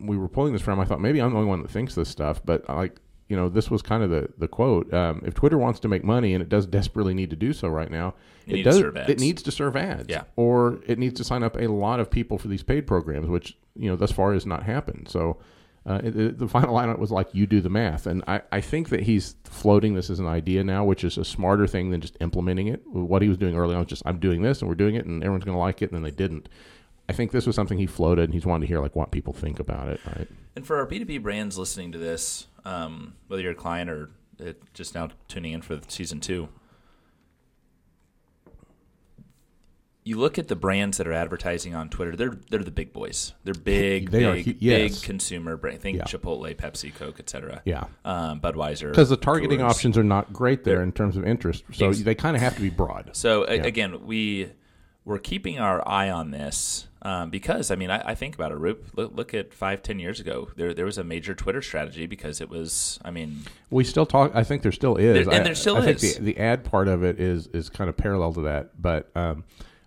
we 0.00 0.16
were 0.18 0.28
pulling 0.28 0.52
this 0.52 0.62
from, 0.62 0.80
I 0.80 0.84
thought 0.84 1.00
maybe 1.00 1.20
I'm 1.20 1.30
the 1.32 1.36
only 1.36 1.48
one 1.48 1.62
that 1.62 1.70
thinks 1.70 1.94
this 1.94 2.08
stuff, 2.08 2.40
but 2.44 2.68
like 2.68 2.98
you 3.28 3.36
know, 3.36 3.48
this 3.48 3.70
was 3.70 3.80
kind 3.80 4.02
of 4.02 4.10
the 4.10 4.28
the 4.38 4.48
quote. 4.48 4.92
Um, 4.92 5.22
if 5.24 5.34
Twitter 5.34 5.56
wants 5.56 5.80
to 5.80 5.88
make 5.88 6.04
money, 6.04 6.34
and 6.34 6.42
it 6.42 6.48
does 6.48 6.66
desperately 6.66 7.14
need 7.14 7.30
to 7.30 7.36
do 7.36 7.52
so 7.54 7.68
right 7.68 7.90
now, 7.90 8.14
You 8.46 8.58
it 8.58 8.62
does. 8.64 8.76
serve 8.78 8.96
ads. 8.98 9.08
It 9.10 9.18
needs 9.20 9.42
to 9.44 9.50
serve 9.50 9.76
ads, 9.76 10.06
Yeah. 10.08 10.24
or 10.36 10.80
it 10.86 10.98
needs 10.98 11.14
to 11.18 11.24
sign 11.24 11.42
up 11.42 11.56
a 11.56 11.66
lot 11.68 12.00
of 12.00 12.10
people 12.10 12.36
for 12.38 12.48
these 12.48 12.62
paid 12.62 12.86
programs, 12.86 13.28
which 13.28 13.56
you 13.76 13.88
know 13.88 13.96
thus 13.96 14.12
far 14.12 14.32
has 14.34 14.46
not 14.46 14.62
happened. 14.64 15.08
So. 15.10 15.38
Uh, 15.86 16.00
it, 16.02 16.38
the 16.38 16.48
final 16.48 16.74
line 16.74 16.98
was 16.98 17.10
like, 17.10 17.28
"You 17.34 17.46
do 17.46 17.60
the 17.60 17.68
math," 17.68 18.06
and 18.06 18.24
I, 18.26 18.40
I 18.50 18.60
think 18.62 18.88
that 18.88 19.02
he's 19.02 19.36
floating 19.44 19.94
this 19.94 20.08
as 20.08 20.18
an 20.18 20.26
idea 20.26 20.64
now, 20.64 20.84
which 20.84 21.04
is 21.04 21.18
a 21.18 21.24
smarter 21.24 21.66
thing 21.66 21.90
than 21.90 22.00
just 22.00 22.16
implementing 22.20 22.68
it. 22.68 22.86
What 22.86 23.20
he 23.20 23.28
was 23.28 23.36
doing 23.36 23.54
early 23.54 23.74
on 23.74 23.80
was 23.80 23.88
just, 23.88 24.02
"I'm 24.06 24.18
doing 24.18 24.40
this, 24.40 24.60
and 24.60 24.68
we're 24.68 24.76
doing 24.76 24.94
it, 24.94 25.04
and 25.04 25.22
everyone's 25.22 25.44
going 25.44 25.56
to 25.56 25.60
like 25.60 25.82
it," 25.82 25.90
and 25.90 25.96
then 25.96 26.02
they 26.02 26.10
didn't. 26.10 26.48
I 27.06 27.12
think 27.12 27.32
this 27.32 27.46
was 27.46 27.54
something 27.54 27.76
he 27.76 27.86
floated, 27.86 28.24
and 28.24 28.32
he's 28.32 28.46
wanted 28.46 28.62
to 28.62 28.68
hear 28.68 28.80
like 28.80 28.96
what 28.96 29.10
people 29.10 29.34
think 29.34 29.60
about 29.60 29.88
it. 29.88 30.00
Right? 30.06 30.28
And 30.56 30.66
for 30.66 30.76
our 30.76 30.86
B2B 30.86 31.22
brands 31.22 31.58
listening 31.58 31.92
to 31.92 31.98
this, 31.98 32.46
um, 32.64 33.14
whether 33.28 33.42
you're 33.42 33.52
a 33.52 33.56
client 33.56 33.90
or 33.90 34.10
uh, 34.40 34.52
just 34.72 34.94
now 34.94 35.10
tuning 35.28 35.52
in 35.52 35.60
for 35.60 35.80
season 35.88 36.18
two, 36.18 36.48
you 40.06 40.18
look 40.18 40.38
at 40.38 40.48
the 40.48 40.56
brands 40.56 40.98
that 40.98 41.06
are 41.06 41.12
advertising 41.14 41.74
on 41.74 41.88
Twitter. 41.88 42.14
They're 42.14 42.36
they're 42.50 42.62
the 42.62 42.70
big 42.70 42.92
boys. 42.92 43.32
They're 43.44 43.54
big, 43.54 44.10
They 44.10 44.24
are 44.24 44.34
big, 44.34 44.60
big 44.60 45.02
consumer 45.02 45.56
brand. 45.56 45.80
Think 45.80 45.96
Yeah. 45.98 46.04
Chipotle, 46.04 46.54
Pepsi, 46.54 46.94
Coke, 46.94 47.18
etc. 47.20 47.62
Yeah, 47.64 47.84
Um, 48.04 48.40
Budweiser. 48.40 48.90
because 48.90 49.08
the 49.08 49.16
targeting 49.16 49.60
Coors. 49.60 49.70
options 49.70 49.96
are 49.98 50.04
not 50.04 50.32
great 50.32 50.64
there 50.64 50.74
They're- 50.76 50.82
in 50.82 50.92
terms 50.92 51.16
of 51.16 51.26
interest, 51.26 51.64
so 51.72 51.88
Ex- 51.88 52.00
they 52.02 52.14
kind 52.14 52.36
of 52.36 52.42
have 52.42 52.54
to 52.56 52.60
be 52.62 52.70
broad. 52.70 53.10
So 53.12 53.48
Yeah. 53.50 53.62
again, 53.64 54.04
we 54.06 54.50
we're 55.06 55.18
keeping 55.18 55.58
our 55.58 55.86
eye 55.86 56.08
on 56.10 56.30
this 56.30 56.86
um, 57.02 57.28
because 57.28 57.70
I 57.70 57.76
mean 57.76 57.90
I, 57.90 58.10
I 58.10 58.14
think 58.14 58.34
about 58.34 58.52
it. 58.52 58.56
Roop, 58.58 58.86
look, 58.96 59.12
look 59.14 59.34
at 59.34 59.52
five, 59.54 59.82
ten 59.82 59.98
years 59.98 60.20
ago. 60.20 60.48
There 60.56 60.72
there 60.74 60.84
was 60.86 60.96
a 60.98 61.04
major 61.04 61.34
Twitter 61.34 61.60
strategy 61.62 62.04
because 62.06 62.40
it 62.42 62.48
was. 62.50 62.98
I 63.04 63.10
mean, 63.10 63.40
We 63.70 63.84
still 63.84 64.06
talk. 64.06 64.32
I 64.34 64.44
think 64.44 64.62
there 64.62 64.72
still 64.72 64.96
is, 64.96 65.26
There- 65.26 65.34
and 65.34 65.44
there 65.46 65.54
still 65.54 65.76
I 65.78 65.82
think 65.82 66.02
is. 66.02 66.16
the, 66.16 66.24
the 66.24 66.38
ad 66.38 66.64
part 66.64 66.88
of 66.88 67.02
it 67.04 67.18
is 67.20 67.46
is 67.48 67.68
kind 67.70 67.88
of 67.90 67.96
parallel 67.96 68.32
to 68.34 68.40
that. 68.42 68.80
But 68.80 69.10
um, 69.14 69.44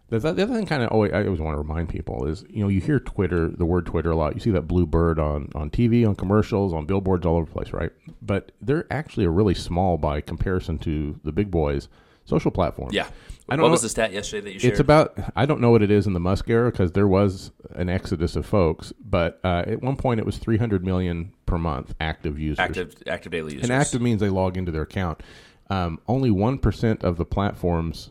the, 0.10 0.20
the 0.20 0.44
other 0.44 0.54
thing, 0.56 0.66
kind 0.66 0.84
of, 0.84 0.90
always, 0.90 1.12
I 1.12 1.24
always 1.26 1.40
want 1.40 1.56
to 1.56 1.60
remind 1.60 1.90
people 1.90 2.26
is, 2.28 2.46
you 2.50 2.62
know, 2.62 2.70
you 2.70 2.80
hear 2.80 3.00
Twitter, 3.00 3.50
the 3.50 3.66
word 3.66 3.86
Twitter 3.86 4.12
a 4.12 4.16
lot. 4.16 4.34
You 4.36 4.40
see 4.40 4.52
that 4.52 4.62
blue 4.64 4.86
bird 4.86 5.20
on 5.20 5.50
on 5.56 5.70
TV, 5.70 6.08
on 6.08 6.16
commercials, 6.16 6.74
on 6.74 6.86
billboards 6.86 7.26
all 7.26 7.38
over 7.38 7.46
the 7.46 7.52
place, 7.52 7.74
right? 7.74 7.92
But 8.22 8.52
they're 8.62 8.88
actually 8.92 9.26
a 9.26 9.30
really 9.30 9.54
small 9.54 9.98
by 9.98 10.22
comparison 10.22 10.78
to 10.80 11.20
the 11.24 11.32
big 11.32 11.52
boys 11.52 11.90
social 12.26 12.52
platform. 12.52 12.90
yeah. 12.92 13.08
I 13.50 13.56
don't 13.56 13.62
what 13.62 13.68
know- 13.70 13.72
was 13.72 13.82
the 13.82 13.90
stat 13.90 14.12
yesterday 14.12 14.44
that 14.44 14.54
you 14.54 14.60
shared? 14.60 14.74
It's 14.74 14.80
about 14.82 15.18
I 15.36 15.46
don't 15.46 15.62
know 15.62 15.72
what 15.72 15.82
it 15.82 15.90
is 15.90 16.06
in 16.06 16.12
the 16.14 16.20
Musk 16.20 16.50
era 16.50 16.70
because 16.70 16.92
there 16.92 17.08
was 17.08 17.52
an 17.76 17.88
exodus 17.88 18.36
of 18.36 18.46
folks, 18.46 18.92
but 19.00 19.40
uh, 19.46 19.64
at 19.66 19.82
one 19.82 19.96
point 19.96 20.20
it 20.20 20.26
was 20.26 20.38
300 20.38 20.84
million 20.84 21.32
per 21.46 21.58
month 21.58 21.96
active 22.02 22.38
users. 22.38 22.60
active 22.60 22.96
active 23.08 23.32
daily 23.32 23.54
users. 23.54 23.70
And 23.70 23.82
active 23.82 24.02
means 24.02 24.20
they 24.20 24.30
log 24.30 24.58
into 24.58 24.72
their 24.72 24.82
account. 24.82 25.24
Um, 25.70 26.00
only 26.08 26.30
one 26.30 26.58
percent 26.58 27.04
of 27.06 27.16
the 27.16 27.24
platform's 27.26 28.10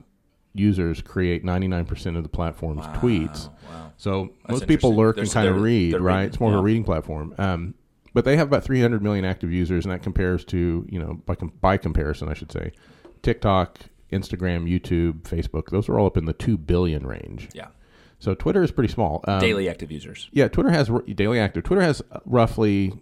users 0.59 1.03
create 1.03 1.45
99% 1.45 2.17
of 2.17 2.23
the 2.23 2.29
platform's 2.29 2.87
Wow, 2.87 2.95
tweets. 3.01 3.49
Wow. 3.69 3.93
So 3.97 4.31
That's 4.47 4.61
most 4.61 4.67
people 4.69 4.95
lurk 4.95 5.17
and 5.19 5.31
kind 5.31 5.49
of 5.49 5.61
read, 5.61 5.93
they're 5.95 6.01
right? 6.01 6.17
reading, 6.17 6.29
It's 6.29 6.41
more 6.41 6.53
of 6.53 6.59
a 6.59 6.63
reading 6.63 6.85
platform. 6.85 7.35
Um, 7.39 7.75
but 8.13 8.25
they 8.25 8.37
have 8.37 8.49
about 8.49 8.65
300 8.65 9.03
million 9.03 9.25
active 9.25 9.53
users, 9.53 9.85
and 9.85 9.93
that 9.93 10.03
compares 10.03 10.45
to 10.47 10.87
you 10.91 10.99
know 10.99 11.21
by 11.27 11.35
com- 11.35 11.53
by 11.61 11.77
comparison, 11.77 12.29
I 12.29 12.35
should 12.35 12.51
say, 12.51 12.73
TikTok, 13.23 13.79
Instagram, 14.13 14.65
YouTube, 14.71 15.23
Facebook. 15.23 15.71
Those 15.71 15.89
are 15.89 15.99
all 15.99 16.07
up 16.07 16.17
in 16.17 16.25
the 16.25 16.33
two 16.33 16.57
billion 16.57 17.07
range. 17.07 17.49
Yeah. 17.55 17.69
So 18.19 18.35
Twitter 18.35 18.63
is 18.63 18.71
pretty 18.71 18.93
small. 18.93 19.23
Um, 19.29 19.41
Daily 19.41 19.69
active 19.69 19.93
users. 19.93 20.29
yeah, 20.33 20.49
Twitter 20.49 20.71
has 20.71 20.89
r- 20.89 21.03
daily 21.03 21.39
active. 21.39 21.65
Twitter 21.65 21.83
has 21.83 22.01
roughly 22.25 22.95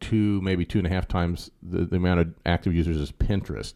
two, 0.00 0.40
maybe 0.42 0.64
two 0.64 0.78
and 0.78 0.86
a 0.86 0.90
half 0.90 1.06
times 1.06 1.50
the, 1.62 1.84
the 1.84 1.96
amount 1.96 2.20
of 2.20 2.34
active 2.44 2.74
users 2.74 3.00
as 3.00 3.12
Pinterest, 3.12 3.74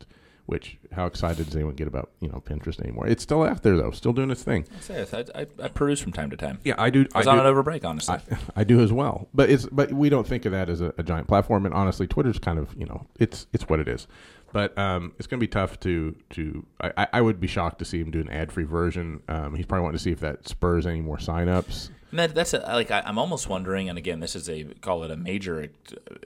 Which 0.51 0.79
how 0.91 1.07
excited 1.07 1.47
does 1.47 1.55
anyone 1.55 1.77
get 1.77 1.87
about 1.87 2.11
you 2.19 2.29
know 2.29 2.43
Pinterest 2.45 2.81
anymore? 2.81 3.07
It's 3.07 3.23
still 3.23 3.45
out 3.45 3.63
there 3.63 3.77
though, 3.77 3.93
still 3.93 4.13
doing 4.13 4.33
its 4.33 4.43
thing. 4.43 4.67
I, 4.77 4.81
say, 4.81 5.25
I, 5.35 5.43
I, 5.43 5.47
I 5.63 5.69
peruse 5.69 6.01
from 6.01 6.11
time 6.11 6.29
to 6.31 6.37
time. 6.37 6.59
Yeah, 6.65 6.75
I 6.77 6.91
do. 6.91 7.07
I 7.15 7.19
was 7.19 7.29
I 7.29 7.31
on 7.31 7.37
do, 7.39 7.45
it 7.45 7.47
over 7.47 7.63
break, 7.63 7.85
honestly. 7.85 8.17
I, 8.17 8.39
I 8.57 8.65
do 8.65 8.81
as 8.81 8.93
well, 8.93 9.29
but 9.33 9.49
it's 9.49 9.67
but 9.67 9.93
we 9.93 10.09
don't 10.09 10.27
think 10.27 10.47
of 10.47 10.51
that 10.51 10.69
as 10.69 10.81
a, 10.81 10.93
a 10.99 11.05
giant 11.05 11.29
platform. 11.29 11.67
And 11.67 11.73
honestly, 11.73 12.09
Twitter's 12.09 12.41
kind 12.41 12.59
of 12.59 12.75
you 12.77 12.85
know 12.85 13.07
it's 13.21 13.47
it's 13.53 13.69
what 13.69 13.79
it 13.79 13.87
is. 13.87 14.09
But 14.53 14.77
um, 14.77 15.13
it's 15.21 15.29
going 15.29 15.39
to 15.39 15.45
be 15.45 15.49
tough 15.49 15.79
to 15.81 16.17
to. 16.31 16.67
I, 16.81 17.07
I 17.13 17.21
would 17.21 17.39
be 17.39 17.47
shocked 17.47 17.79
to 17.79 17.85
see 17.85 18.01
him 18.01 18.11
do 18.11 18.19
an 18.19 18.29
ad 18.29 18.51
free 18.51 18.65
version. 18.65 19.23
Um, 19.29 19.55
he's 19.55 19.67
probably 19.67 19.85
wanting 19.85 19.99
to 19.99 20.03
see 20.03 20.11
if 20.11 20.19
that 20.19 20.49
spurs 20.49 20.85
any 20.85 21.01
more 21.01 21.19
signups. 21.19 21.91
And 22.11 22.19
that, 22.19 22.35
that's 22.35 22.55
a, 22.55 22.59
like 22.59 22.91
I, 22.91 23.05
I'm 23.07 23.19
almost 23.19 23.49
wondering, 23.49 23.89
and 23.89 23.97
again, 23.97 24.19
this 24.19 24.35
is 24.35 24.51
a 24.51 24.65
call 24.81 25.05
it 25.05 25.13
a 25.13 25.17
major, 25.17 25.71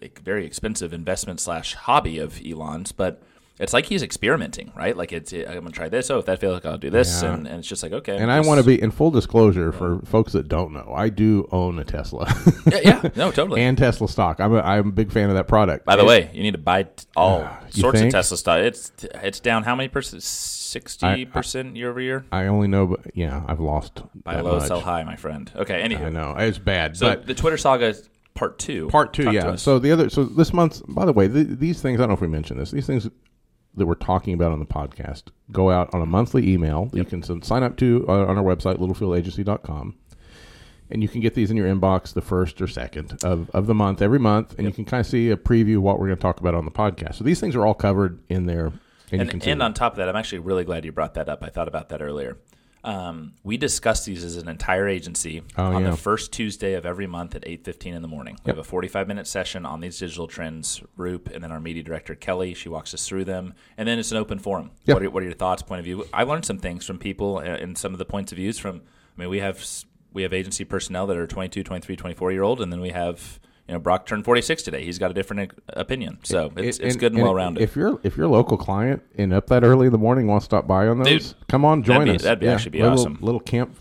a 0.01 0.11
very 0.23 0.47
expensive 0.47 0.95
investment 0.95 1.41
slash 1.41 1.75
hobby 1.75 2.19
of 2.19 2.41
Elon's, 2.43 2.93
but 2.93 3.23
it's 3.59 3.73
like 3.73 3.87
he's 3.87 4.03
experimenting, 4.03 4.73
right? 4.77 4.97
Like 4.97 5.13
it's 5.13 5.33
I'm 5.33 5.45
gonna 5.45 5.71
try 5.71 5.89
this. 5.89 6.11
Oh, 6.11 6.19
if 6.19 6.27
that 6.27 6.41
fails, 6.41 6.55
like, 6.55 6.67
I'll 6.67 6.79
do 6.79 6.91
this, 6.91 7.23
Yeah. 7.23 7.35
and, 7.35 7.47
and 7.47 7.59
it's 7.61 7.69
just 7.69 7.83
like 7.83 7.93
okay. 7.93 8.17
And 8.17 8.31
I 8.31 8.41
want 8.41 8.61
to 8.61 8.67
be 8.67 8.81
in 8.81 8.91
full 8.91 9.11
disclosure 9.11 9.71
for 9.73 10.01
folks 10.07 10.33
that 10.33 10.49
don't 10.49 10.73
know. 10.73 10.93
I 10.95 11.09
do 11.09 11.49
own 11.53 11.79
a 11.79 11.85
Tesla 11.85 12.27
yeah, 12.67 12.81
yeah, 12.83 13.09
no, 13.15 13.31
totally. 13.31 13.61
and 13.63 13.79
Tesla 13.79 14.09
stock. 14.09 14.41
I'm 14.41 14.53
a, 14.55 14.61
I'm 14.61 14.89
a 14.89 14.93
big 14.93 15.13
fan 15.13 15.29
of 15.29 15.37
that 15.37 15.47
product. 15.49 15.85
By 15.85 15.97
the 15.97 16.03
It- 16.03 16.07
way, 16.09 16.31
you 16.35 16.43
need 16.43 16.53
to 16.53 16.59
buy 16.59 16.85
t- 16.85 17.07
all 17.17 17.43
ah, 17.45 17.61
You 17.73 17.83
sorts 17.83 18.01
think? 18.01 18.09
of 18.13 18.19
Tesla 18.19 18.37
stock. 18.37 18.59
It's 18.61 18.93
it's 19.23 19.41
down 19.41 19.63
how 19.63 19.77
many 19.77 19.89
percent? 19.89 20.23
Sixty 20.23 21.25
percent 21.25 21.77
year 21.77 21.91
over 21.91 22.01
year. 22.01 22.25
I 22.33 22.47
only 22.47 22.67
know, 22.67 22.87
but 22.89 23.13
yeah, 23.15 23.45
I've 23.47 23.61
lost 23.61 24.03
Buy 24.25 24.41
low, 24.41 24.59
much. 24.59 24.67
sell 24.67 24.81
high, 24.81 25.05
my 25.05 25.15
friend. 25.15 25.51
Okay, 25.55 25.83
I 25.83 25.87
know 26.11 26.35
it's 26.37 26.59
bad, 26.59 26.97
so 26.97 27.11
but 27.11 27.27
the 27.27 27.35
Twitter 27.35 27.57
saga 27.57 27.87
is 27.87 28.09
part 28.35 28.59
two. 28.59 28.89
Part 28.89 29.13
two, 29.13 29.25
Talk 29.25 29.35
yeah. 29.35 29.55
So 29.55 29.79
the 29.79 29.93
other, 29.93 30.11
so 30.11 30.25
this 30.25 30.53
month, 30.53 30.83
by 30.89 31.05
the 31.05 31.13
way, 31.13 31.29
th 31.29 31.47
these 31.61 31.81
things, 31.81 32.01
I 32.01 32.03
don't 32.03 32.09
know 32.09 32.15
if 32.15 32.21
we 32.21 32.27
mentioned 32.27 32.59
this, 32.59 32.73
these 32.73 32.87
things 32.89 33.09
that 33.77 33.87
we're 33.87 33.95
talking 33.95 34.35
about 34.35 34.53
on 34.53 34.59
the 34.59 34.67
podcast 34.67 35.25
go 35.53 35.71
out 35.71 35.93
on 35.93 36.01
a 36.03 36.07
monthly 36.07 36.51
email 36.53 36.87
that 36.87 36.99
you 36.99 37.05
can 37.05 37.43
sign 37.43 37.63
up 37.63 37.77
to 37.77 38.05
uh, 38.09 38.27
on 38.27 38.39
our 38.39 38.45
website, 38.45 38.79
littlefieldagency.com. 38.79 39.97
And 40.91 41.03
you 41.03 41.09
can 41.09 41.21
get 41.21 41.35
these 41.35 41.51
in 41.51 41.57
your 41.57 41.67
inbox 41.67 42.13
the 42.13 42.21
first 42.21 42.61
or 42.61 42.67
second 42.67 43.19
of, 43.25 43.51
of 43.51 43.67
the 43.67 43.75
month 43.75 44.03
every 44.03 44.19
month, 44.19 44.55
and 44.59 44.67
you 44.67 44.73
can 44.73 44.85
kind 44.85 45.01
of 45.01 45.07
see 45.07 45.31
a 45.31 45.37
preview 45.37 45.77
of 45.77 45.83
what 45.83 45.99
we're 45.99 46.07
going 46.07 46.19
to 46.19 46.23
talk 46.23 46.41
about 46.41 46.55
on 46.55 46.67
the 46.67 46.71
podcast. 46.71 47.17
So 47.17 47.25
these 47.25 47.41
things 47.41 47.57
are 47.57 47.67
all 47.67 47.75
covered 47.75 48.21
in 48.29 48.47
there, 48.47 48.73
and, 49.11 49.23
and, 49.33 49.47
and 49.47 49.63
on 49.63 49.75
top 49.75 49.95
of 49.95 49.97
that, 49.97 50.09
I'm 50.09 50.17
actually 50.17 50.41
really 50.41 50.65
glad 50.65 50.85
you 50.85 50.93
brought 50.93 51.15
that 51.15 51.29
up. 51.29 51.43
I 51.43 51.49
thought 51.49 51.69
about 51.69 51.89
that 51.89 52.03
earlier. 52.03 52.37
Um, 52.85 53.33
we 53.43 53.57
discuss 53.57 54.05
these 54.05 54.23
as 54.23 54.37
an 54.37 54.47
entire 54.49 54.87
agency 54.87 55.43
Oh, 55.57 55.65
on 55.73 55.83
yeah. 55.85 55.91
the 55.91 55.97
first 55.97 56.33
Tuesday 56.33 56.75
of 56.75 56.85
every 56.85 57.07
month 57.07 57.35
at 57.35 57.43
8.15 57.43 57.87
in 57.97 58.03
the 58.03 58.09
morning. 58.09 58.39
We 58.45 58.51
have 58.51 58.59
a 58.59 58.63
45-minute 58.63 59.27
session 59.27 59.65
on 59.65 59.81
these 59.81 59.99
digital 59.99 60.27
trends, 60.29 60.83
Roop, 60.97 61.31
and 61.33 61.43
then 61.43 61.51
our 61.51 61.61
media 61.61 61.83
director, 61.83 62.15
Kelly. 62.15 62.53
She 62.53 62.69
walks 62.69 62.93
us 62.93 63.09
through 63.09 63.25
them. 63.25 63.55
And 63.79 63.89
then 63.89 63.99
it's 63.99 64.13
an 64.13 64.19
open 64.19 64.39
forum. 64.39 64.71
Yeah. 64.85 64.95
What, 64.95 65.03
are, 65.03 65.11
what 65.11 65.23
are 65.23 65.27
your 65.27 65.35
thoughts, 65.35 65.63
point 65.63 65.79
of 65.79 65.85
view? 65.87 66.05
I 66.13 66.25
learned 66.25 66.45
some 66.45 66.59
things 66.59 66.85
from 66.85 66.99
people 66.99 67.39
and 67.39 67.77
some 67.79 67.93
of 67.95 67.99
the 67.99 68.05
points 68.05 68.33
of 68.33 68.37
views 68.37 68.59
from, 68.59 68.83
I 69.17 69.21
mean, 69.21 69.31
we 69.31 69.39
have 69.41 69.65
we 70.13 70.23
have 70.23 70.33
agency 70.33 70.65
personnel 70.65 71.07
that 71.09 71.17
are 71.17 71.27
22, 71.27 71.65
23, 71.65 71.97
24 71.97 72.33
year 72.33 72.43
old, 72.43 72.61
and 72.61 72.71
then 72.73 72.81
we 72.81 72.91
have, 72.91 73.41
you 73.69 73.75
know, 73.75 73.81
Brock 73.81 74.07
turned 74.07 74.25
46 74.25 74.63
today. 74.63 74.85
He's 74.85 74.99
got 74.99 75.11
a 75.11 75.15
different 75.15 75.53
uh, 75.69 75.81
opinion. 75.81 76.19
So 76.23 76.53
it's, 76.57 76.79
It- 76.79 76.87
it's 76.87 76.97
good 76.97 77.13
and, 77.15 77.23
well 77.23 77.35
rounded. 77.35 77.63
If 77.63 77.77
you're 77.77 77.99
if 78.03 78.17
your 78.17 78.29
local 78.29 78.57
client 78.57 79.03
and 79.17 79.33
up 79.33 79.47
that 79.49 79.65
early 79.65 79.87
in 79.87 79.93
the 79.93 79.99
morning 79.99 80.27
wants 80.27 80.47
to 80.47 80.51
stop 80.51 80.67
by 80.67 80.87
on 80.89 80.99
those, 81.03 81.33
Dude, 81.33 81.49
come 81.49 81.65
on, 81.65 81.83
join 81.83 82.01
that'd 82.01 82.13
be- 82.13 82.17
us. 82.17 82.23
that'd 82.23 82.41
be 82.41 82.49
actually 82.49 82.71
be 82.71 82.83
little, 82.83 82.99
awesome. 82.99 83.19
Little 83.21 83.41
camp, 83.41 83.77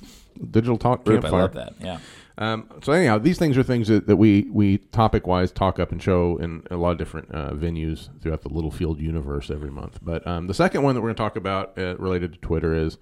digital 0.51 0.77
talk 0.77 1.07
Roop, 1.07 1.25
I 1.25 1.29
love 1.29 1.53
that. 1.53 1.73
Yeah. 1.81 1.99
Um, 2.35 2.67
so 2.81 2.93
anyhow, 2.93 3.19
these 3.19 3.37
things 3.37 3.59
are 3.59 3.63
things 3.63 3.89
that, 3.89 4.07
that 4.07 4.15
we 4.15 4.47
we 4.51 4.79
topic 4.79 5.27
wise 5.27 5.51
talk 5.51 5.79
up 5.79 5.91
and 5.91 6.01
show 6.01 6.37
in 6.37 6.63
a 6.71 6.77
lot 6.77 6.89
of 6.91 6.97
different 6.97 7.29
uh, 7.31 7.51
venues 7.51 8.09
throughout 8.21 8.41
the 8.41 8.49
Littlefield 8.49 8.99
universe 8.99 9.51
every 9.51 9.69
month. 9.69 9.99
But 10.01 10.25
um, 10.25 10.47
the 10.47 10.53
second 10.55 10.81
one 10.81 10.95
that 10.95 11.01
we're 11.01 11.09
going 11.09 11.15
to 11.15 11.21
talk 11.21 11.35
about 11.35 11.77
uh, 11.77 11.95
related 11.97 12.33
to 12.33 12.39
Twitter 12.39 12.73
is 12.73 12.97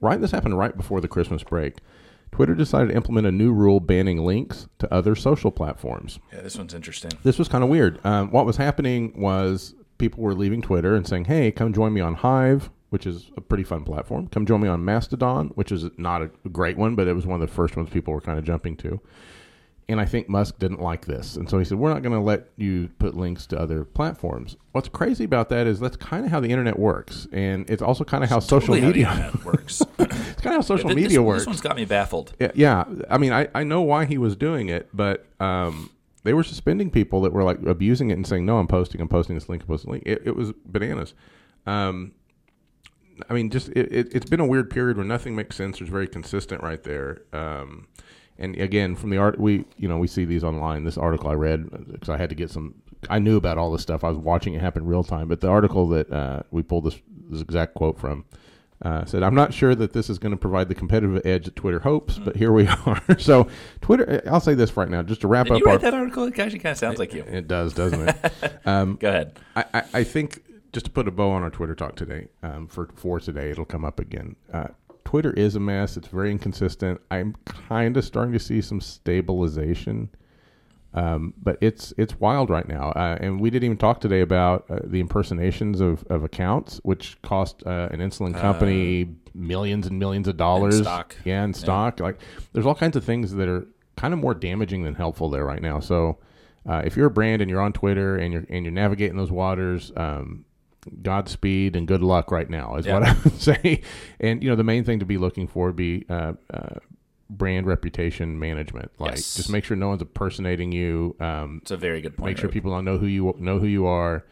right. 0.00 0.20
This 0.20 0.32
happened 0.32 0.58
right 0.58 0.76
before 0.76 1.00
the 1.00 1.06
Christmas 1.06 1.44
break. 1.44 1.76
Twitter 2.32 2.54
decided 2.54 2.88
to 2.88 2.96
implement 2.96 3.26
a 3.26 3.32
new 3.32 3.52
rule 3.52 3.78
banning 3.78 4.18
links 4.24 4.66
to 4.78 4.92
other 4.92 5.14
social 5.14 5.50
platforms. 5.50 6.18
Yeah, 6.32 6.40
this 6.40 6.56
one's 6.58 6.74
interesting. 6.74 7.12
This 7.22 7.38
was 7.38 7.46
kind 7.48 7.62
of 7.62 7.70
weird. 7.70 8.04
Um, 8.04 8.30
what 8.30 8.46
was 8.46 8.56
happening 8.56 9.12
was 9.20 9.74
people 9.98 10.22
were 10.22 10.34
leaving 10.34 10.62
Twitter 10.62 10.94
and 10.96 11.06
saying, 11.06 11.26
"Hey, 11.26 11.52
come 11.52 11.72
join 11.72 11.92
me 11.92 12.00
on 12.00 12.14
Hive." 12.14 12.70
Which 12.90 13.06
is 13.06 13.30
a 13.38 13.40
pretty 13.40 13.64
fun 13.64 13.84
platform. 13.84 14.26
Come 14.28 14.44
join 14.44 14.60
me 14.60 14.68
on 14.68 14.84
Mastodon, 14.84 15.48
which 15.54 15.72
is 15.72 15.86
not 15.96 16.20
a 16.20 16.30
great 16.50 16.76
one, 16.76 16.94
but 16.94 17.08
it 17.08 17.14
was 17.14 17.24
one 17.24 17.40
of 17.40 17.48
the 17.48 17.54
first 17.54 17.74
ones 17.74 17.88
people 17.88 18.12
were 18.12 18.20
kind 18.20 18.38
of 18.38 18.44
jumping 18.44 18.76
to. 18.78 19.00
And 19.88 20.00
I 20.00 20.04
think 20.04 20.28
Musk 20.28 20.58
didn't 20.58 20.80
like 20.80 21.06
this. 21.06 21.36
And 21.36 21.50
so 21.50 21.58
he 21.58 21.64
said, 21.64 21.76
We're 21.76 21.92
not 21.92 22.02
going 22.02 22.14
to 22.14 22.20
let 22.20 22.48
you 22.56 22.88
put 22.98 23.16
links 23.16 23.46
to 23.48 23.58
other 23.58 23.84
platforms. 23.84 24.56
What's 24.70 24.88
crazy 24.88 25.24
about 25.24 25.48
that 25.50 25.66
is 25.66 25.80
that's 25.80 25.96
kind 25.96 26.24
of 26.24 26.30
how 26.30 26.40
the 26.40 26.48
internet 26.50 26.78
works. 26.78 27.26
And 27.32 27.68
it's 27.68 27.82
also 27.82 28.04
kind 28.04 28.22
of 28.24 28.30
how 28.34 28.38
social 28.38 28.74
Totally 28.74 28.80
media 28.80 29.32
works. 29.44 29.82
it's 29.98 30.40
kind 30.40 30.46
of 30.46 30.52
how 30.54 30.60
social 30.60 30.88
This- 30.88 30.96
media 30.96 31.20
works. 31.20 31.40
This 31.42 31.46
one's 31.48 31.60
got 31.60 31.76
me 31.76 31.84
baffled. 31.84 32.32
Yeah, 32.38 32.52
yeah. 32.54 32.84
I 33.10 33.18
mean, 33.18 33.32
I, 33.32 33.48
I 33.54 33.64
know 33.64 33.82
why 33.82 34.04
he 34.04 34.18
was 34.18 34.36
doing 34.36 34.68
it, 34.68 34.88
but 34.94 35.26
um, 35.40 35.90
they 36.22 36.32
were 36.32 36.44
suspending 36.44 36.90
people 36.90 37.20
that 37.22 37.32
were 37.32 37.42
like 37.42 37.60
abusing 37.66 38.10
it 38.10 38.14
and 38.14 38.26
saying, 38.26 38.46
"No, 38.46 38.58
I'm 38.58 38.68
posting, 38.68 39.00
I'm 39.00 39.08
posting 39.08 39.34
this 39.34 39.48
link, 39.48 39.62
I'm 39.62 39.68
posting 39.68 39.90
this 39.92 40.04
link." 40.06 40.20
It, 40.20 40.28
it 40.28 40.36
was 40.36 40.52
bananas. 40.64 41.14
Um, 41.66 42.12
I 43.28 43.34
mean, 43.34 43.50
just 43.50 43.68
it, 43.70 43.92
it, 43.92 44.14
it's 44.14 44.30
been 44.30 44.40
a 44.40 44.46
weird 44.46 44.70
period 44.70 44.96
where 44.96 45.06
nothing 45.06 45.34
makes 45.36 45.56
sense. 45.56 45.80
It's 45.80 45.90
very 45.90 46.06
consistent 46.08 46.62
right 46.62 46.82
there. 46.82 47.22
Um, 47.32 47.88
and 48.38 48.56
again, 48.56 48.96
from 48.96 49.10
the 49.10 49.18
art, 49.18 49.38
we 49.38 49.64
you 49.76 49.88
know 49.88 49.98
we 49.98 50.06
see 50.06 50.24
these 50.24 50.44
online. 50.44 50.84
This 50.84 50.98
article 50.98 51.30
I 51.30 51.34
read 51.34 51.70
because 51.90 52.08
I 52.08 52.16
had 52.16 52.28
to 52.30 52.34
get 52.34 52.50
some. 52.50 52.74
I 53.10 53.18
knew 53.18 53.36
about 53.36 53.58
all 53.58 53.72
this 53.72 53.82
stuff. 53.82 54.04
I 54.04 54.08
was 54.08 54.18
watching 54.18 54.54
it 54.54 54.60
happen 54.60 54.86
real 54.86 55.04
time. 55.04 55.28
But 55.28 55.40
the 55.40 55.48
article 55.48 55.88
that 55.88 56.10
uh, 56.12 56.42
we 56.50 56.62
pulled 56.62 56.84
this, 56.84 57.00
this 57.28 57.40
exact 57.40 57.74
quote 57.74 57.98
from 57.98 58.24
uh, 58.82 59.04
said, 59.04 59.22
"I'm 59.22 59.34
not 59.34 59.54
sure 59.54 59.74
that 59.74 59.92
this 59.92 60.10
is 60.10 60.18
going 60.18 60.32
to 60.32 60.36
provide 60.36 60.68
the 60.68 60.74
competitive 60.74 61.24
edge 61.24 61.44
that 61.44 61.56
Twitter 61.56 61.80
hopes, 61.80 62.18
but 62.18 62.36
here 62.36 62.52
we 62.52 62.66
are." 62.86 63.02
so, 63.18 63.48
Twitter. 63.80 64.22
I'll 64.26 64.40
say 64.40 64.54
this 64.54 64.76
right 64.76 64.88
now, 64.88 65.02
just 65.02 65.20
to 65.20 65.28
wrap 65.28 65.46
Did 65.46 65.54
up. 65.54 65.60
you 65.60 65.68
our, 65.68 65.78
that 65.78 65.94
article? 65.94 66.24
It 66.24 66.38
actually 66.38 66.58
kind 66.58 66.72
of 66.72 66.78
sounds 66.78 66.98
like 66.98 67.14
you. 67.14 67.22
It 67.22 67.46
does, 67.46 67.74
doesn't 67.74 68.08
it? 68.08 68.60
um, 68.66 68.96
Go 68.96 69.08
ahead. 69.08 69.38
I, 69.54 69.64
I, 69.72 69.82
I 69.94 70.04
think 70.04 70.42
just 70.72 70.86
to 70.86 70.90
put 70.90 71.06
a 71.06 71.10
bow 71.10 71.30
on 71.30 71.42
our 71.42 71.50
Twitter 71.50 71.74
talk 71.74 71.96
today, 71.96 72.28
um, 72.42 72.66
for 72.66 72.88
for 72.96 73.20
today, 73.20 73.50
it'll 73.50 73.64
come 73.64 73.84
up 73.84 74.00
again. 74.00 74.36
Uh, 74.52 74.68
Twitter 75.12 75.34
is 75.34 75.56
a 75.56 75.60
mess. 75.60 75.98
It's 75.98 76.08
very 76.08 76.30
inconsistent. 76.30 76.98
I'm 77.10 77.36
kind 77.44 77.98
of 77.98 78.02
starting 78.02 78.32
to 78.32 78.38
see 78.38 78.62
some 78.62 78.80
stabilization, 78.80 80.08
um, 80.94 81.34
but 81.36 81.58
it's 81.60 81.92
it's 81.98 82.18
wild 82.18 82.48
right 82.48 82.66
now. 82.66 82.92
Uh, 82.92 83.18
and 83.20 83.38
we 83.38 83.50
didn't 83.50 83.66
even 83.66 83.76
talk 83.76 84.00
today 84.00 84.22
about 84.22 84.64
uh, 84.70 84.78
the 84.84 85.00
impersonations 85.00 85.82
of, 85.82 86.02
of 86.04 86.24
accounts, 86.24 86.80
which 86.82 87.20
cost 87.20 87.62
uh, 87.66 87.90
an 87.90 88.00
insulin 88.00 88.32
company 88.32 89.14
millions 89.34 89.86
and 89.86 89.98
millions 89.98 90.28
of 90.28 90.38
dollars. 90.38 90.78
stock. 90.78 91.14
Yeah, 91.26 91.44
in 91.44 91.52
stock. 91.52 92.00
Like, 92.00 92.18
there's 92.54 92.64
all 92.64 92.74
kinds 92.74 92.96
of 92.96 93.04
things 93.04 93.34
that 93.34 93.48
are 93.50 93.66
kind 93.98 94.14
of 94.14 94.20
more 94.20 94.32
damaging 94.32 94.82
than 94.82 94.94
helpful 94.94 95.28
there 95.28 95.44
right 95.44 95.60
now. 95.60 95.78
So, 95.78 96.20
uh, 96.66 96.80
if 96.86 96.96
you're 96.96 97.08
a 97.08 97.10
brand 97.10 97.42
and 97.42 97.50
you're 97.50 97.60
on 97.60 97.74
Twitter 97.74 98.16
and 98.16 98.32
you're 98.32 98.46
and 98.48 98.64
you're 98.64 98.72
navigating 98.72 99.18
those 99.18 99.30
waters, 99.30 99.92
um, 99.94 100.46
Godspeed 101.02 101.76
and 101.76 101.86
good 101.86 102.02
luck 102.02 102.30
right 102.30 102.48
now 102.48 102.76
is 102.76 102.86
Yeah. 102.86 102.94
what 102.94 103.02
I 103.08 103.16
would 103.24 103.40
say. 103.40 103.82
And 104.20 104.42
you 104.42 104.50
know, 104.50 104.56
the 104.56 104.64
main 104.64 104.84
thing 104.84 104.98
to 105.00 105.04
be 105.06 105.18
looking 105.18 105.46
for 105.46 105.66
would 105.66 105.76
be 105.76 106.04
uh, 106.08 106.34
uh, 106.52 106.74
brand 107.30 107.66
reputation 107.66 108.38
management. 108.38 108.90
Like, 108.98 109.12
Yes. 109.16 109.34
just 109.34 109.50
make 109.50 109.64
sure 109.64 109.76
no 109.76 109.88
one's 109.88 110.02
impersonating 110.02 110.72
you. 110.72 111.16
Um, 111.20 111.60
It's 111.62 111.70
a 111.70 111.76
very 111.76 112.00
good 112.00 112.16
point. 112.16 112.30
make 112.30 112.36
sure 112.38 112.48
Herb. 112.48 112.52
people 112.54 112.72
don't 112.72 112.84
know 112.84 112.98
who 112.98 113.06
you 113.06 113.34
know 113.38 113.58
who 113.58 113.66
you 113.66 113.86
are. 113.86 114.24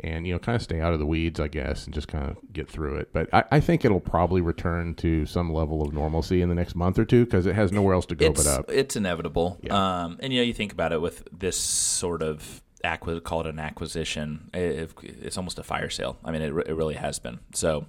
And 0.00 0.26
you 0.26 0.32
know, 0.32 0.40
kind 0.40 0.56
of 0.56 0.60
stay 0.62 0.80
out 0.80 0.92
of 0.92 0.98
the 0.98 1.06
weeds, 1.06 1.38
I 1.38 1.46
guess, 1.46 1.84
and 1.84 1.94
just 1.94 2.08
kind 2.08 2.28
of 2.28 2.36
get 2.52 2.68
through 2.68 2.96
it. 2.96 3.10
But 3.12 3.32
I, 3.32 3.44
I 3.52 3.60
think 3.60 3.84
it'll 3.84 4.00
probably 4.00 4.40
return 4.40 4.94
to 4.96 5.24
some 5.24 5.52
level 5.52 5.82
of 5.82 5.94
normalcy 5.94 6.42
in 6.42 6.48
the 6.48 6.54
next 6.54 6.74
month 6.74 6.98
or 6.98 7.04
two 7.04 7.24
because 7.24 7.46
it 7.46 7.54
has 7.54 7.70
nowhere 7.70 7.94
else 7.94 8.04
to 8.06 8.16
go 8.16 8.26
it's, 8.26 8.42
but 8.44 8.50
up. 8.58 8.70
It's 8.70 8.96
inevitable. 8.96 9.56
Yeah. 9.62 10.02
Um, 10.04 10.18
and 10.20 10.32
you 10.32 10.40
know, 10.40 10.44
you 10.44 10.52
think 10.52 10.72
about 10.72 10.92
it 10.92 11.00
with 11.00 11.26
this 11.32 11.56
sort 11.56 12.22
of 12.24 12.60
acqui- 12.84 13.22
call 13.22 13.40
it 13.40 13.46
an 13.46 13.58
acquisition. 13.58 14.50
It, 14.54 14.90
it's 15.02 15.36
almost 15.36 15.58
a 15.58 15.62
fire 15.62 15.90
sale. 15.90 16.18
I 16.24 16.30
mean, 16.30 16.42
it, 16.42 16.50
re- 16.52 16.64
it 16.66 16.74
really 16.74 16.94
has 16.94 17.18
been. 17.18 17.40
So 17.54 17.86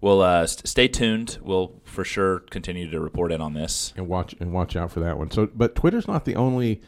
we'll 0.00 0.20
uh, 0.22 0.46
st- 0.46 0.66
stay 0.66 0.88
tuned. 0.88 1.38
We'll 1.42 1.80
for 1.84 2.04
sure 2.04 2.40
continue 2.40 2.90
to 2.90 3.00
report 3.00 3.32
in 3.32 3.40
on 3.40 3.54
this. 3.54 3.92
and 3.96 4.08
watch 4.08 4.34
and 4.40 4.52
watch 4.52 4.76
out 4.76 4.90
for 4.90 5.00
that 5.00 5.18
one. 5.18 5.30
So, 5.30 5.48
but 5.54 5.74
Twitter's 5.74 6.08
not 6.08 6.24
the 6.24 6.36
only 6.36 6.80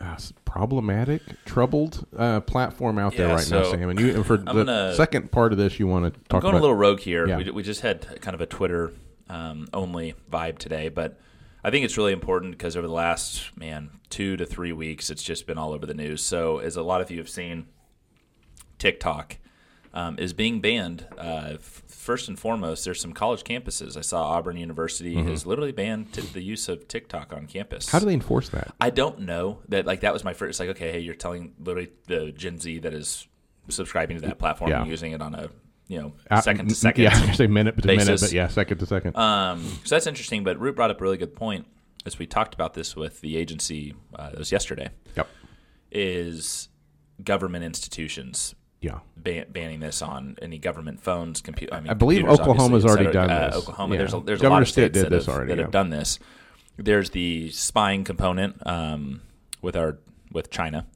uh, 0.00 0.16
problematic, 0.44 1.22
troubled 1.44 2.06
uh, 2.16 2.40
platform 2.40 2.98
out 2.98 3.16
there 3.16 3.28
Yeah, 3.28 3.34
right 3.34 3.50
now, 3.50 3.62
Sam. 3.64 3.90
And 3.90 4.00
you, 4.00 4.14
and 4.14 4.26
for 4.26 4.36
the 4.36 4.44
gonna- 4.52 4.94
second 4.94 5.30
part 5.30 5.52
of 5.52 5.58
this, 5.58 5.78
you 5.78 5.86
want 5.86 6.12
to 6.12 6.18
I'm 6.18 6.24
talk 6.28 6.42
going 6.42 6.54
about 6.54 6.58
a 6.58 6.62
little 6.62 6.76
rogue 6.76 7.00
here. 7.00 7.26
Yeah. 7.28 7.36
We, 7.38 7.50
we 7.50 7.62
just 7.62 7.80
had 7.82 8.20
kind 8.20 8.34
of 8.34 8.40
a 8.40 8.46
Twitter 8.46 8.92
um, 9.28 9.68
only 9.72 10.14
vibe 10.30 10.58
today, 10.58 10.88
but 10.88 11.18
I 11.64 11.70
think 11.70 11.84
it's 11.86 11.96
really 11.96 12.12
important 12.12 12.52
because 12.52 12.76
over 12.76 12.86
the 12.86 12.92
last 12.92 13.56
man 13.58 13.90
two 14.10 14.36
to 14.36 14.44
three 14.44 14.72
weeks, 14.72 15.08
it's 15.10 15.22
just 15.22 15.46
been 15.46 15.56
all 15.58 15.72
over 15.72 15.86
the 15.86 15.94
news. 15.94 16.22
So, 16.22 16.58
as 16.58 16.76
a 16.76 16.82
lot 16.82 17.00
of 17.00 17.10
you 17.10 17.16
have 17.18 17.28
seen, 17.28 17.66
TikTok 18.78 19.38
um, 19.92 20.18
is 20.18 20.32
being 20.32 20.60
banned. 20.60 21.06
Uh, 21.16 21.52
f- 21.54 21.82
first 21.86 22.28
and 22.28 22.38
foremost, 22.38 22.84
there's 22.84 23.00
some 23.00 23.12
college 23.12 23.44
campuses. 23.44 23.96
I 23.96 24.00
saw 24.02 24.24
Auburn 24.24 24.56
University 24.56 25.14
has 25.14 25.46
literally 25.46 25.72
banned 25.72 26.12
t- 26.12 26.20
the 26.20 26.42
use 26.42 26.68
of 26.68 26.86
TikTok 26.88 27.32
on 27.32 27.46
campus. 27.46 27.86
Mm-hmm. 27.86 27.92
how 27.96 28.00
do 28.00 28.06
they 28.06 28.14
enforce 28.14 28.48
that? 28.50 28.74
I 28.80 28.90
don't 28.90 29.20
know 29.20 29.60
that. 29.68 29.86
Like 29.86 30.00
that 30.00 30.12
was 30.12 30.24
my 30.24 30.34
first. 30.34 30.50
It's 30.50 30.60
Like 30.60 30.70
okay, 30.70 30.92
hey, 30.92 31.00
you're 31.00 31.14
telling 31.14 31.54
literally 31.58 31.90
the 32.08 32.32
Gen 32.32 32.58
Z 32.58 32.80
that 32.80 32.92
is 32.92 33.26
subscribing 33.68 34.18
to 34.20 34.26
that 34.26 34.38
platform 34.38 34.70
Yeah. 34.70 34.82
and 34.82 34.90
using 34.90 35.12
it 35.12 35.22
on 35.22 35.34
a 35.34 35.48
you 35.88 35.98
know 36.00 36.12
Uh, 36.30 36.40
second 36.40 36.68
to 36.68 36.74
second. 36.86 37.04
Yeah, 37.04 37.10
I 37.14 37.32
say 37.32 37.46
minute 37.46 37.80
to 37.82 37.86
minute, 37.86 38.20
but 38.20 38.32
yeah, 38.32 38.48
second 38.48 38.78
to 38.78 38.86
second. 38.86 39.16
Um, 39.16 39.62
so 39.84 39.94
that's 39.94 40.06
interesting. 40.06 40.44
But 40.44 40.58
Roop 40.58 40.76
brought 40.76 40.90
up 40.90 41.00
a 41.00 41.04
really 41.04 41.16
good 41.18 41.34
point 41.34 41.66
as 42.06 42.18
we 42.18 42.26
talked 42.26 42.54
about 42.54 42.74
this 42.74 42.94
with 42.96 43.20
the 43.20 43.36
agency. 43.36 43.94
Uh, 44.14 44.30
it 44.32 44.38
was 44.38 44.52
yesterday. 44.52 44.90
yep. 45.16 45.28
Is 45.90 46.68
government 47.22 47.64
institutions 47.64 48.54
Yeah. 48.80 48.98
ban- 49.16 49.46
banning 49.50 49.78
this 49.80 50.02
on 50.02 50.36
any 50.42 50.58
government 50.58 51.00
phones, 51.00 51.40
computer. 51.40 51.72
I, 51.72 51.80
mean, 51.80 51.90
I 51.90 51.94
believe 51.94 52.24
Oklahoma's 52.24 52.84
already 52.84 53.12
done 53.12 53.30
Uh, 53.30 53.46
this. 53.48 53.56
Oklahoma, 53.56 53.94
Yeah. 53.94 53.98
there's 53.98 54.14
a, 54.14 54.20
there's 54.20 54.42
a 54.42 54.48
lot 54.48 54.62
of 54.62 54.68
states 54.68 55.00
that, 55.00 55.12
have, 55.12 55.28
already, 55.28 55.50
that 55.54 55.58
have 55.58 55.70
done 55.70 55.90
this. 55.90 56.18
There's 56.76 57.10
the 57.10 57.50
spying 57.50 58.02
component 58.02 58.56
um, 58.66 59.20
with 59.62 59.76
our 59.76 59.98
with 60.32 60.50
China, 60.50 60.86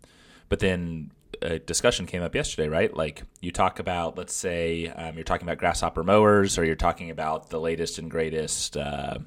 but 0.49 0.59
then 0.59 1.13
a 1.43 1.59
discussion 1.59 2.07
came 2.07 2.23
up 2.23 2.35
yesterday, 2.35 2.69
right? 2.69 2.95
Like 2.95 3.23
you 3.41 3.53
talk 3.53 3.79
about, 3.79 4.17
let's 4.17 4.35
say 4.35 4.89
um, 4.89 5.15
you're 5.15 5.25
talking 5.25 5.47
about 5.47 5.59
grasshopper 5.59 6.03
mowers, 6.03 6.59
or 6.59 6.65
you're 6.65 6.77
talking 6.77 7.11
about 7.11 7.51
the 7.51 7.61
latest 7.61 7.99
and 7.99 8.11
greatest 8.11 8.77
uh, 8.77 9.19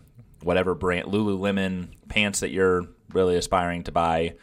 whatever 0.42 0.76
brand 0.76 1.08
Lululemon 1.08 1.90
pants 2.08 2.40
that 2.42 2.50
you're 2.50 2.86
really 3.14 3.36
aspiring 3.36 3.84
to 3.84 3.92
buy 3.92 4.36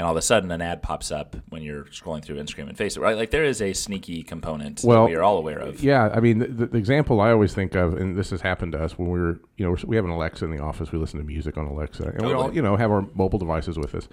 and 0.00 0.06
all 0.06 0.12
of 0.12 0.16
a 0.16 0.22
sudden 0.22 0.50
an 0.50 0.62
ad 0.62 0.82
pops 0.82 1.10
up 1.10 1.36
when 1.50 1.62
you're 1.62 1.84
scrolling 1.84 2.24
through 2.24 2.36
Instagram 2.36 2.70
and 2.70 2.78
Facebook, 2.78 3.00
right? 3.00 3.16
Like 3.16 3.30
there 3.30 3.44
is 3.44 3.60
a 3.60 3.74
sneaky 3.74 4.22
component 4.22 4.80
Well, 4.82 5.04
that 5.04 5.10
we 5.10 5.14
are 5.14 5.22
all 5.22 5.36
aware 5.36 5.58
of. 5.58 5.82
Yeah, 5.82 6.08
I 6.14 6.20
mean, 6.20 6.38
the, 6.38 6.66
the 6.66 6.78
example 6.78 7.20
I 7.20 7.30
always 7.32 7.52
think 7.52 7.74
of, 7.74 7.94
and 7.94 8.16
this 8.16 8.30
has 8.30 8.40
happened 8.40 8.72
to 8.72 8.82
us 8.82 8.96
when 8.96 9.10
we 9.10 9.20
were, 9.20 9.40
you 9.58 9.66
know, 9.66 9.76
we 9.86 9.96
have 9.96 10.06
an 10.06 10.10
Alexa 10.10 10.44
in 10.44 10.52
the 10.52 10.62
office. 10.62 10.90
We 10.90 10.98
listen 10.98 11.18
to 11.18 11.26
music 11.26 11.58
on 11.58 11.66
Alexa, 11.66 12.04
and 12.04 12.26
we 12.26 12.32
all, 12.32 12.54
you 12.54 12.62
know, 12.62 12.76
have 12.76 12.90
our 12.90 13.02
mobile 13.14 13.38
devices 13.38 13.76
with 13.76 13.94
us. 13.94 14.08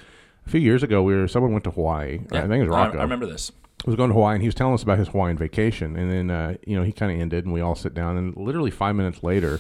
A 0.48 0.50
few 0.50 0.62
years 0.62 0.82
ago, 0.82 1.04
we 1.04 1.14
were 1.14 1.28
someone 1.28 1.52
went 1.52 1.66
to 1.66 1.72
Hawaii. 1.72 2.22
Yeah. 2.32 2.40
I 2.46 2.48
think 2.48 2.64
it 2.64 2.70
was 2.70 2.76
I, 2.76 2.86
Rocco. 2.86 3.00
I 3.00 3.02
remember 3.02 3.26
this. 3.26 3.52
was 3.86 3.98
going 3.98 4.10
to 4.10 4.14
Hawaii, 4.14 4.36
and 4.36 4.42
he 4.42 4.48
was 4.48 4.56
telling 4.56 4.74
us 4.74 4.82
about 4.82 4.98
his 4.98 5.10
Hawaiian 5.10 5.38
vacation. 5.38 5.98
And 5.98 6.10
then, 6.10 6.32
uh, 6.32 6.56
you 6.66 6.78
know, 6.78 6.84
he 6.84 6.94
kind 6.94 7.12
of 7.12 7.20
ended, 7.20 7.44
and 7.44 7.54
we 7.54 7.60
all 7.60 7.76
sit 7.76 7.94
down. 7.94 8.16
And 8.16 8.34
literally 8.38 8.72
five 8.72 8.96
minutes 8.96 9.24
later, 9.24 9.60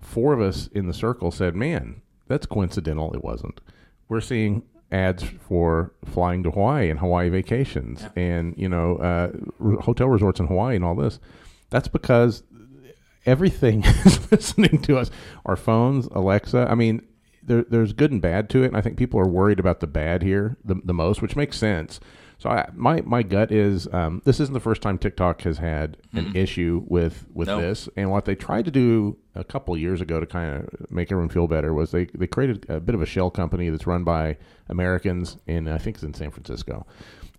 four 0.00 0.32
of 0.32 0.40
us 0.40 0.68
in 0.68 0.86
the 0.86 0.94
circle 0.94 1.30
said, 1.30 1.54
"Man, 1.54 2.00
that's 2.26 2.46
coincidental. 2.46 3.12
It 3.12 3.22
wasn't. 3.22 3.60
We're 4.08 4.22
seeing 4.22 4.62
ads 4.90 5.24
for 5.24 5.92
flying 6.06 6.42
to 6.44 6.50
Hawaii 6.52 6.88
and 6.88 7.00
Hawaii 7.00 7.28
vacations, 7.28 8.06
and 8.16 8.54
you 8.56 8.68
know, 8.70 8.96
uh, 8.96 9.30
r- 9.62 9.80
hotel 9.82 10.08
resorts 10.08 10.40
in 10.40 10.46
Hawaii 10.46 10.76
and 10.76 10.84
all 10.86 10.94
this. 10.94 11.20
That's 11.68 11.88
because 11.88 12.44
everything 13.26 13.84
is 14.06 14.32
listening 14.32 14.80
to 14.82 14.96
us. 14.96 15.10
Our 15.44 15.56
phones, 15.56 16.06
Alexa. 16.06 16.66
I 16.70 16.74
mean, 16.74 17.02
there, 17.46 17.64
there's 17.68 17.92
good 17.92 18.10
and 18.12 18.20
bad 18.22 18.48
to 18.50 18.62
it, 18.62 18.66
and 18.66 18.76
I 18.76 18.80
think 18.80 18.96
people 18.96 19.20
are 19.20 19.28
worried 19.28 19.58
about 19.60 19.80
the 19.80 19.86
bad 19.86 20.22
here 20.22 20.56
the, 20.64 20.76
the 20.84 20.94
most, 20.94 21.22
which 21.22 21.36
makes 21.36 21.56
sense. 21.56 22.00
So 22.38 22.50
I, 22.50 22.68
my 22.74 23.00
my 23.02 23.22
gut 23.22 23.52
is 23.52 23.86
um, 23.94 24.20
this 24.24 24.40
isn't 24.40 24.52
the 24.52 24.60
first 24.60 24.82
time 24.82 24.98
TikTok 24.98 25.42
has 25.42 25.58
had 25.58 25.96
an 26.12 26.34
issue 26.36 26.82
with 26.86 27.24
with 27.32 27.46
No. 27.48 27.60
this, 27.60 27.88
and 27.96 28.10
what 28.10 28.24
they 28.24 28.34
tried 28.34 28.64
to 28.64 28.70
do 28.70 29.16
a 29.36 29.44
couple 29.44 29.76
years 29.76 30.00
ago 30.00 30.18
to 30.20 30.26
kind 30.26 30.56
of 30.64 30.90
make 30.90 31.10
everyone 31.12 31.28
feel 31.30 31.46
better 31.46 31.72
was 31.72 31.92
they 31.92 32.06
they 32.06 32.26
created 32.26 32.66
a 32.68 32.80
bit 32.80 32.94
of 32.94 33.00
a 33.02 33.06
shell 33.06 33.30
company 33.30 33.70
that's 33.70 33.86
run 33.86 34.02
by 34.04 34.36
Americans 34.68 35.36
in 35.46 35.68
I 35.68 35.78
think 35.78 35.96
it's 35.96 36.04
in 36.04 36.12
San 36.14 36.30
Francisco. 36.30 36.86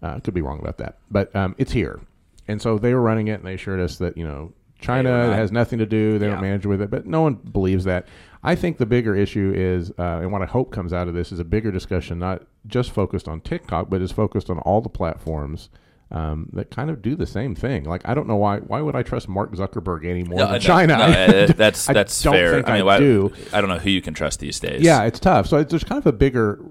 Uh, 0.01 0.19
could 0.19 0.33
be 0.33 0.41
wrong 0.41 0.59
about 0.59 0.77
that, 0.77 0.97
but 1.11 1.35
um, 1.35 1.55
it's 1.57 1.71
here, 1.71 1.99
and 2.47 2.61
so 2.61 2.77
they 2.77 2.93
were 2.93 3.01
running 3.01 3.27
it, 3.27 3.33
and 3.35 3.45
they 3.45 3.53
assured 3.55 3.79
us 3.81 3.97
that 3.97 4.17
you 4.17 4.25
know 4.25 4.53
China 4.79 5.33
has 5.35 5.51
nothing 5.51 5.79
to 5.79 5.85
do. 5.85 6.17
They 6.19 6.27
Yeah. 6.27 6.33
don't 6.33 6.41
manage 6.41 6.65
with 6.65 6.81
it, 6.81 6.89
but 6.89 7.05
no 7.05 7.21
one 7.21 7.35
believes 7.35 7.83
that. 7.85 8.07
I 8.45 8.55
think 8.55 8.77
the 8.77 8.85
bigger 8.85 9.15
issue 9.15 9.51
is, 9.55 9.91
uh, 9.97 10.19
and 10.21 10.31
what 10.31 10.41
I 10.41 10.45
hope 10.45 10.71
comes 10.71 10.93
out 10.93 11.07
of 11.07 11.13
this 11.13 11.31
is 11.31 11.39
a 11.39 11.43
bigger 11.43 11.71
discussion, 11.71 12.19
not 12.19 12.43
just 12.67 12.91
focused 12.91 13.27
on 13.27 13.41
TikTok, 13.41 13.89
but 13.89 14.01
is 14.01 14.11
focused 14.11 14.49
on 14.49 14.59
all 14.59 14.81
the 14.81 14.89
platforms 14.89 15.69
um, 16.11 16.49
that 16.53 16.69
kind 16.69 16.89
of 16.91 17.01
do 17.01 17.15
the 17.15 17.25
same 17.25 17.55
thing. 17.55 17.83
Like 17.85 18.01
I 18.05 18.13
don't 18.13 18.27
know 18.27 18.35
why. 18.35 18.59
Why 18.59 18.81
would 18.81 18.95
I 18.95 19.01
trust 19.01 19.27
Mark 19.27 19.51
Zuckerberg 19.53 20.05
anymore 20.05 20.37
No, 20.37 20.45
than 20.45 20.53
no, 20.53 20.59
China? 20.59 20.97
no, 20.97 21.47
that's 21.47 21.89
I 21.89 21.93
that's 21.93 22.21
fair. 22.23 22.65
I 22.67 22.77
mean, 22.77 22.87
I 22.87 22.99
do. 22.99 23.33
I 23.51 23.59
don't 23.61 23.69
know 23.69 23.79
who 23.79 23.89
you 23.89 24.01
can 24.01 24.13
trust 24.13 24.39
these 24.39 24.59
days. 24.59 24.81
Yeah, 24.81 25.03
it's 25.03 25.19
tough. 25.19 25.47
So 25.47 25.63
there's 25.63 25.83
kind 25.83 25.99
of 25.99 26.05
a 26.05 26.13
bigger. 26.13 26.63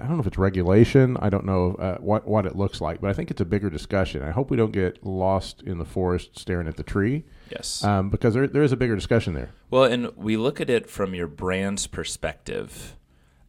I 0.00 0.06
don't 0.06 0.14
know 0.16 0.20
if 0.20 0.26
it's 0.26 0.38
regulation. 0.38 1.16
I 1.20 1.28
don't 1.28 1.44
know 1.44 1.74
uh, 1.74 1.98
what 1.98 2.26
what 2.26 2.46
it 2.46 2.56
looks 2.56 2.80
like, 2.80 3.00
but 3.00 3.10
I 3.10 3.12
think 3.12 3.30
it's 3.30 3.40
a 3.40 3.44
bigger 3.44 3.68
discussion. 3.70 4.22
I 4.22 4.30
hope 4.30 4.50
we 4.50 4.56
don't 4.56 4.72
get 4.72 5.04
lost 5.04 5.62
in 5.62 5.78
the 5.78 5.84
forest 5.84 6.38
staring 6.38 6.66
at 6.66 6.76
the 6.76 6.82
tree, 6.82 7.24
Yes. 7.50 7.84
um, 7.84 8.08
because 8.10 8.34
there 8.34 8.46
there 8.46 8.62
is 8.62 8.72
a 8.72 8.76
bigger 8.76 8.94
discussion 8.94 9.34
there. 9.34 9.50
Well, 9.70 9.84
and 9.84 10.16
we 10.16 10.36
look 10.36 10.60
at 10.60 10.70
it 10.70 10.88
from 10.88 11.14
your 11.14 11.26
brand's 11.26 11.86
perspective. 11.86 12.96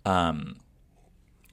Um, 0.05 0.57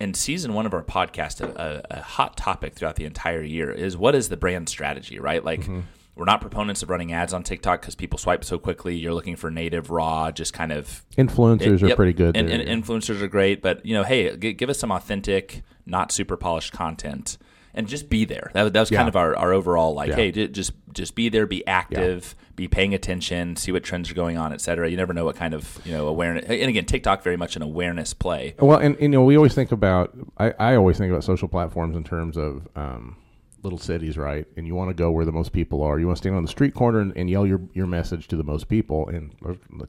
in 0.01 0.15
season 0.15 0.55
one 0.55 0.65
of 0.67 0.73
our 0.75 0.83
podcast, 0.83 1.41
a, 1.41 1.85
a, 1.91 1.99
a 1.99 2.03
hot 2.03 2.37
topic 2.37 2.75
throughout 2.75 2.97
the 2.97 3.05
entire 3.05 3.43
year 3.43 3.71
is 3.71 3.97
what 3.97 4.15
is 4.15 4.29
the 4.31 4.37
brand 4.37 4.69
strategy, 4.69 5.19
right? 5.21 5.45
Like, 5.45 5.61
Mm-hmm. 5.61 5.81
We're 6.17 6.25
not 6.27 6.41
proponents 6.41 6.83
of 6.83 6.91
running 6.91 7.13
ads 7.13 7.33
on 7.33 7.43
TikTok 7.43 7.81
because 7.81 7.95
people 7.95 8.19
swipe 8.19 8.45
so 8.45 8.59
quickly. 8.59 8.97
You're 8.97 9.15
looking 9.15 9.37
for 9.37 9.51
native, 9.51 9.91
raw, 9.91 10.31
just 10.31 10.53
kind 10.53 10.73
of 10.73 11.05
Influencers 11.17 11.83
are 11.83 11.89
Yep. 11.89 11.97
pretty 11.97 12.13
good. 12.13 12.37
and, 12.37 12.49
there. 12.49 12.61
and 12.61 12.85
influencers 12.85 13.23
are 13.23 13.29
great. 13.29 13.63
But 13.63 13.85
you 13.87 13.95
know, 13.95 14.03
hey, 14.05 14.37
g- 14.37 14.53
give 14.53 14.69
us 14.69 14.79
some 14.79 14.91
authentic, 14.93 15.63
not 15.87 16.13
super 16.13 16.37
polished 16.37 16.73
content, 16.73 17.39
and 17.73 17.87
just 17.87 18.11
be 18.11 18.25
there. 18.25 18.51
That, 18.55 18.73
that 18.73 18.81
was 18.81 18.91
kind 18.91 19.09
of 19.09 19.17
our, 19.17 19.37
our 19.37 19.53
overall 19.53 19.95
like, 19.95 20.09
Yeah. 20.11 20.17
hey, 20.17 20.31
just 20.49 20.73
just 20.93 21.15
be 21.15 21.29
there, 21.29 21.47
be 21.47 21.65
active, 21.69 22.35
be 22.57 22.67
paying 22.67 22.93
attention, 22.95 23.55
see 23.55 23.71
what 23.71 23.85
trends 23.85 24.11
are 24.11 24.15
going 24.15 24.37
on, 24.37 24.53
et 24.53 24.61
cetera. 24.61 24.91
You 24.91 24.97
never 24.97 25.15
know 25.15 25.25
what 25.25 25.37
kind 25.37 25.55
of 25.55 25.81
you 25.85 25.93
know 25.93 26.09
awareness. 26.09 26.45
And 26.47 26.69
again, 26.69 26.85
TikTok 26.85 27.23
very 27.23 27.37
much 27.37 27.55
an 27.57 27.63
awareness 27.63 28.13
play. 28.13 28.57
Well, 28.59 28.79
and, 28.79 28.95
and, 28.97 29.03
you 29.05 29.09
know, 29.11 29.23
we 29.23 29.37
always 29.37 29.55
think 29.55 29.71
about. 29.73 30.11
I, 30.37 30.53
I 30.59 30.75
always 30.77 30.99
think 30.99 31.11
about 31.13 31.23
social 31.25 31.47
platforms 31.49 31.97
in 31.97 32.03
terms 32.05 32.37
of 32.37 32.67
um, 32.75 33.17
little 33.63 33.79
cities, 33.79 34.17
right? 34.17 34.47
And 34.57 34.67
you 34.67 34.75
want 34.75 34.91
to 34.91 34.95
go 34.95 35.11
where 35.11 35.25
the 35.25 35.33
most 35.33 35.53
people 35.53 35.83
are. 35.83 35.99
You 35.99 36.07
want 36.07 36.17
to 36.17 36.23
stand 36.23 36.37
on 36.37 36.43
the 36.43 36.49
street 36.49 36.75
corner 36.75 37.01
and, 37.01 37.17
and 37.17 37.29
yell 37.29 37.47
your, 37.47 37.61
your 37.75 37.87
message 37.87 38.29
to 38.29 38.37
the 38.37 38.45
most 38.45 38.69
people. 38.69 39.09
And 39.09 39.35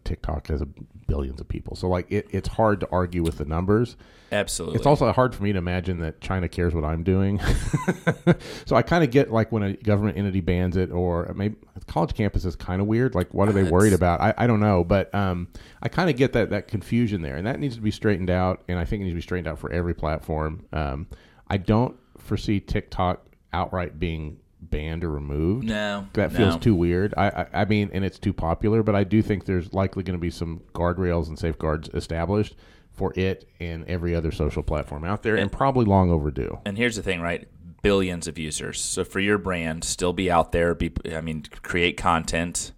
TikTok 0.04 0.48
has 0.48 0.62
a, 0.62 0.68
billions 1.12 1.42
of 1.42 1.48
people, 1.48 1.76
so 1.76 1.90
like 1.90 2.10
it, 2.10 2.26
it's 2.32 2.48
hard 2.48 2.80
to 2.80 2.88
argue 2.90 3.22
with 3.22 3.38
the 3.38 3.44
numbers. 3.44 3.98
Absolutely. 4.32 4.78
It's 4.78 4.86
also 4.86 5.12
hard 5.12 5.36
for 5.36 5.44
me 5.44 5.52
to 5.52 5.58
imagine 5.58 6.00
that 6.00 6.22
China 6.22 6.48
cares 6.48 6.74
what 6.74 6.86
I'm 6.86 7.04
doing. 7.04 7.38
so 8.66 8.78
I 8.78 8.82
kind 8.82 9.04
of 9.04 9.12
get 9.12 9.30
like 9.30 9.52
when 9.52 9.62
a 9.62 9.74
government 9.74 10.18
entity 10.18 10.40
bans 10.40 10.78
it, 10.78 10.90
or 10.90 11.34
maybe 11.36 11.58
college 11.88 12.14
campus 12.14 12.46
is 12.46 12.56
kind 12.56 12.82
of 12.82 12.88
weird. 12.88 13.14
Like, 13.14 13.34
what 13.34 13.50
are 13.50 13.52
they 13.52 13.64
worried 13.64 13.92
about? 13.92 14.22
I, 14.22 14.34
I 14.38 14.48
don't 14.48 14.62
know, 14.62 14.86
but 14.86 15.14
um, 15.14 15.50
I 15.84 15.90
kind 15.90 16.10
of 16.10 16.16
get 16.16 16.32
that 16.32 16.50
that 16.52 16.70
confusion 16.70 17.22
there, 17.22 17.36
and 17.36 17.46
that 17.46 17.60
needs 17.60 17.76
to 17.76 17.82
be 17.82 17.92
straightened 17.92 18.30
out. 18.30 18.64
And 18.70 18.80
I 18.80 18.86
think 18.86 19.02
it 19.02 19.04
needs 19.04 19.14
to 19.14 19.18
be 19.18 19.22
straightened 19.22 19.50
out 19.50 19.60
for 19.60 19.70
every 19.70 19.94
platform. 19.94 20.66
Um, 20.72 21.08
I 21.50 21.58
don't 21.58 21.98
foresee 22.18 22.62
TikTok 22.62 23.26
outright 23.54 24.00
being 24.00 24.38
banned 24.62 25.04
or 25.04 25.10
removed. 25.10 25.68
no, 25.68 26.08
That 26.14 26.32
feels 26.32 26.54
no. 26.56 26.60
too 26.60 26.76
weird. 26.76 27.14
I, 27.18 27.28
I, 27.30 27.46
I 27.62 27.66
mean, 27.66 27.90
and 27.94 28.06
it's 28.06 28.20
too 28.20 28.32
popular, 28.34 28.84
but 28.84 28.96
I 28.96 29.04
do 29.04 29.22
think 29.22 29.46
there's 29.46 29.74
likely 29.74 30.04
going 30.04 30.18
to 30.18 30.22
be 30.22 30.30
some 30.30 30.62
guardrails 30.74 31.28
and 31.28 31.38
safeguards 31.40 31.90
established 31.94 32.56
for 32.92 33.12
it 33.16 33.48
and 33.60 33.84
every 33.88 34.14
other 34.16 34.32
social 34.32 34.62
platform 34.62 35.04
out 35.04 35.24
there, 35.24 35.36
and 35.36 35.52
probably 35.52 35.86
long 35.86 36.12
overdue. 36.12 36.60
And 36.66 36.78
here's 36.78 36.96
the 36.96 37.02
thing, 37.02 37.22
right? 37.22 37.48
Billions 37.82 38.28
of 38.28 38.38
users. 38.38 38.80
So 38.80 39.04
for 39.04 39.20
your 39.20 39.40
brand, 39.40 39.84
still 39.84 40.14
be 40.14 40.30
out 40.30 40.52
there. 40.52 40.76
Be, 40.76 40.92
I 41.12 41.22
mean, 41.22 41.44
create 41.64 41.98
content, 41.98 42.72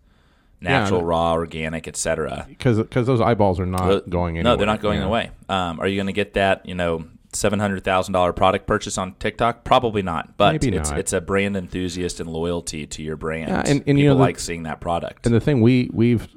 natural, 0.62 1.02
no- 1.02 1.08
raw, 1.08 1.34
organic, 1.34 1.88
etc. 1.90 2.46
Because 2.48 2.78
because 2.78 3.06
those 3.08 3.20
eyeballs 3.20 3.60
are 3.60 3.66
not 3.66 4.10
going 4.10 4.38
anywhere. 4.38 4.54
No, 4.54 4.58
they're 4.58 4.66
not 4.68 4.80
going 4.82 5.02
Yeah. 5.02 5.08
away. 5.08 5.32
Um, 5.50 5.82
are 5.82 5.88
you 5.88 5.98
going 5.98 6.08
to 6.08 6.14
get 6.14 6.36
that? 6.36 6.66
You 6.66 6.76
know, 6.76 7.04
seven 7.36 7.60
hundred 7.60 7.84
thousand 7.84 8.14
dollar 8.14 8.34
product 8.34 8.68
purchase 8.68 8.98
on 8.98 9.14
TikTok? 9.16 9.64
Probably 9.64 10.02
not. 10.02 10.38
But 10.38 10.54
Maybe 10.62 10.76
it's 10.78 10.90
not. 10.92 11.00
it's 11.00 11.14
a 11.14 11.22
brand 11.22 11.56
enthusiast 11.58 12.20
and 12.20 12.30
loyalty 12.30 12.86
to 12.88 13.02
your 13.04 13.16
brand. 13.16 13.50
Yeah, 13.50 13.60
and- 13.60 13.68
and 13.70 13.86
people 13.86 14.00
you 14.00 14.08
know, 14.10 14.16
the- 14.16 14.22
like 14.22 14.40
seeing 14.40 14.64
that 14.64 14.80
product. 14.82 15.26
And 15.26 15.34
the 15.34 15.40
thing 15.40 15.62
we 15.62 15.90
we've 15.94 16.28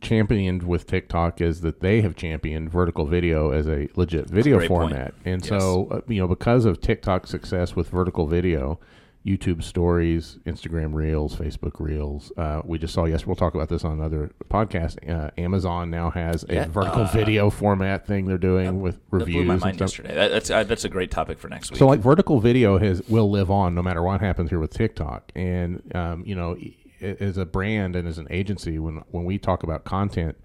championed 0.00 0.64
with 0.64 0.86
TikTok 0.86 1.40
is 1.40 1.60
that 1.60 1.80
they 1.80 2.00
have 2.00 2.16
championed 2.16 2.70
vertical 2.70 3.06
video 3.06 3.52
as 3.52 3.68
a 3.68 3.88
legit 3.94 4.28
video 4.28 4.56
point. 4.58 4.68
format. 4.68 5.14
And 5.24 5.44
so, 5.44 5.86
uh, 5.90 6.00
you 6.08 6.20
know, 6.20 6.26
because 6.26 6.64
of 6.64 6.80
TikTok's 6.80 7.30
success 7.30 7.76
with 7.76 7.88
vertical 7.88 8.26
video, 8.26 8.80
YouTube 9.26 9.62
stories, 9.62 10.38
Instagram 10.46 10.94
Reels, 10.94 11.36
Facebook 11.36 11.80
Reels. 11.80 12.32
Uh, 12.36 12.62
we 12.64 12.78
just 12.78 12.94
saw 12.94 13.04
yesterday, 13.04 13.28
We'll 13.28 13.36
talk 13.36 13.54
about 13.54 13.68
this 13.68 13.84
on 13.84 13.92
another 13.92 14.30
podcast. 14.48 14.96
Uh, 15.08 15.30
Amazon 15.36 15.90
now 15.90 16.10
has 16.10 16.44
a 16.48 16.54
Yeah, 16.54 16.66
vertical 16.68 17.02
uh, 17.02 17.12
video 17.12 17.50
format 17.50 18.06
thing 18.06 18.24
they're 18.26 18.38
doing 18.38 18.80
with 18.80 18.94
that 18.96 19.18
reviews 19.18 19.34
blew 19.36 19.44
my 19.44 19.52
and 19.54 19.62
mind 19.62 19.76
stuff. 19.76 19.88
yesterday. 19.90 20.14
That, 20.14 20.28
that's 20.30 20.50
uh, 20.50 20.64
that's 20.64 20.84
a 20.84 20.88
great 20.88 21.10
topic 21.10 21.38
for 21.38 21.48
next 21.48 21.70
week. 21.70 21.78
So 21.78 21.86
like 21.86 22.00
vertical 22.00 22.40
video 22.40 22.78
has 22.78 23.02
will 23.08 23.30
live 23.30 23.50
on 23.50 23.74
no 23.74 23.82
matter 23.82 24.02
what 24.02 24.20
happens 24.20 24.50
here 24.50 24.60
with 24.60 24.72
TikTok. 24.72 25.30
And 25.34 25.82
um, 25.94 26.24
you 26.24 26.34
know, 26.34 26.56
as 27.00 27.36
a 27.36 27.44
brand 27.44 27.96
and 27.96 28.08
as 28.08 28.18
an 28.18 28.28
agency, 28.30 28.78
when 28.78 29.02
when 29.10 29.24
we 29.24 29.36
talk 29.36 29.62
about 29.62 29.84
content, 29.84 30.38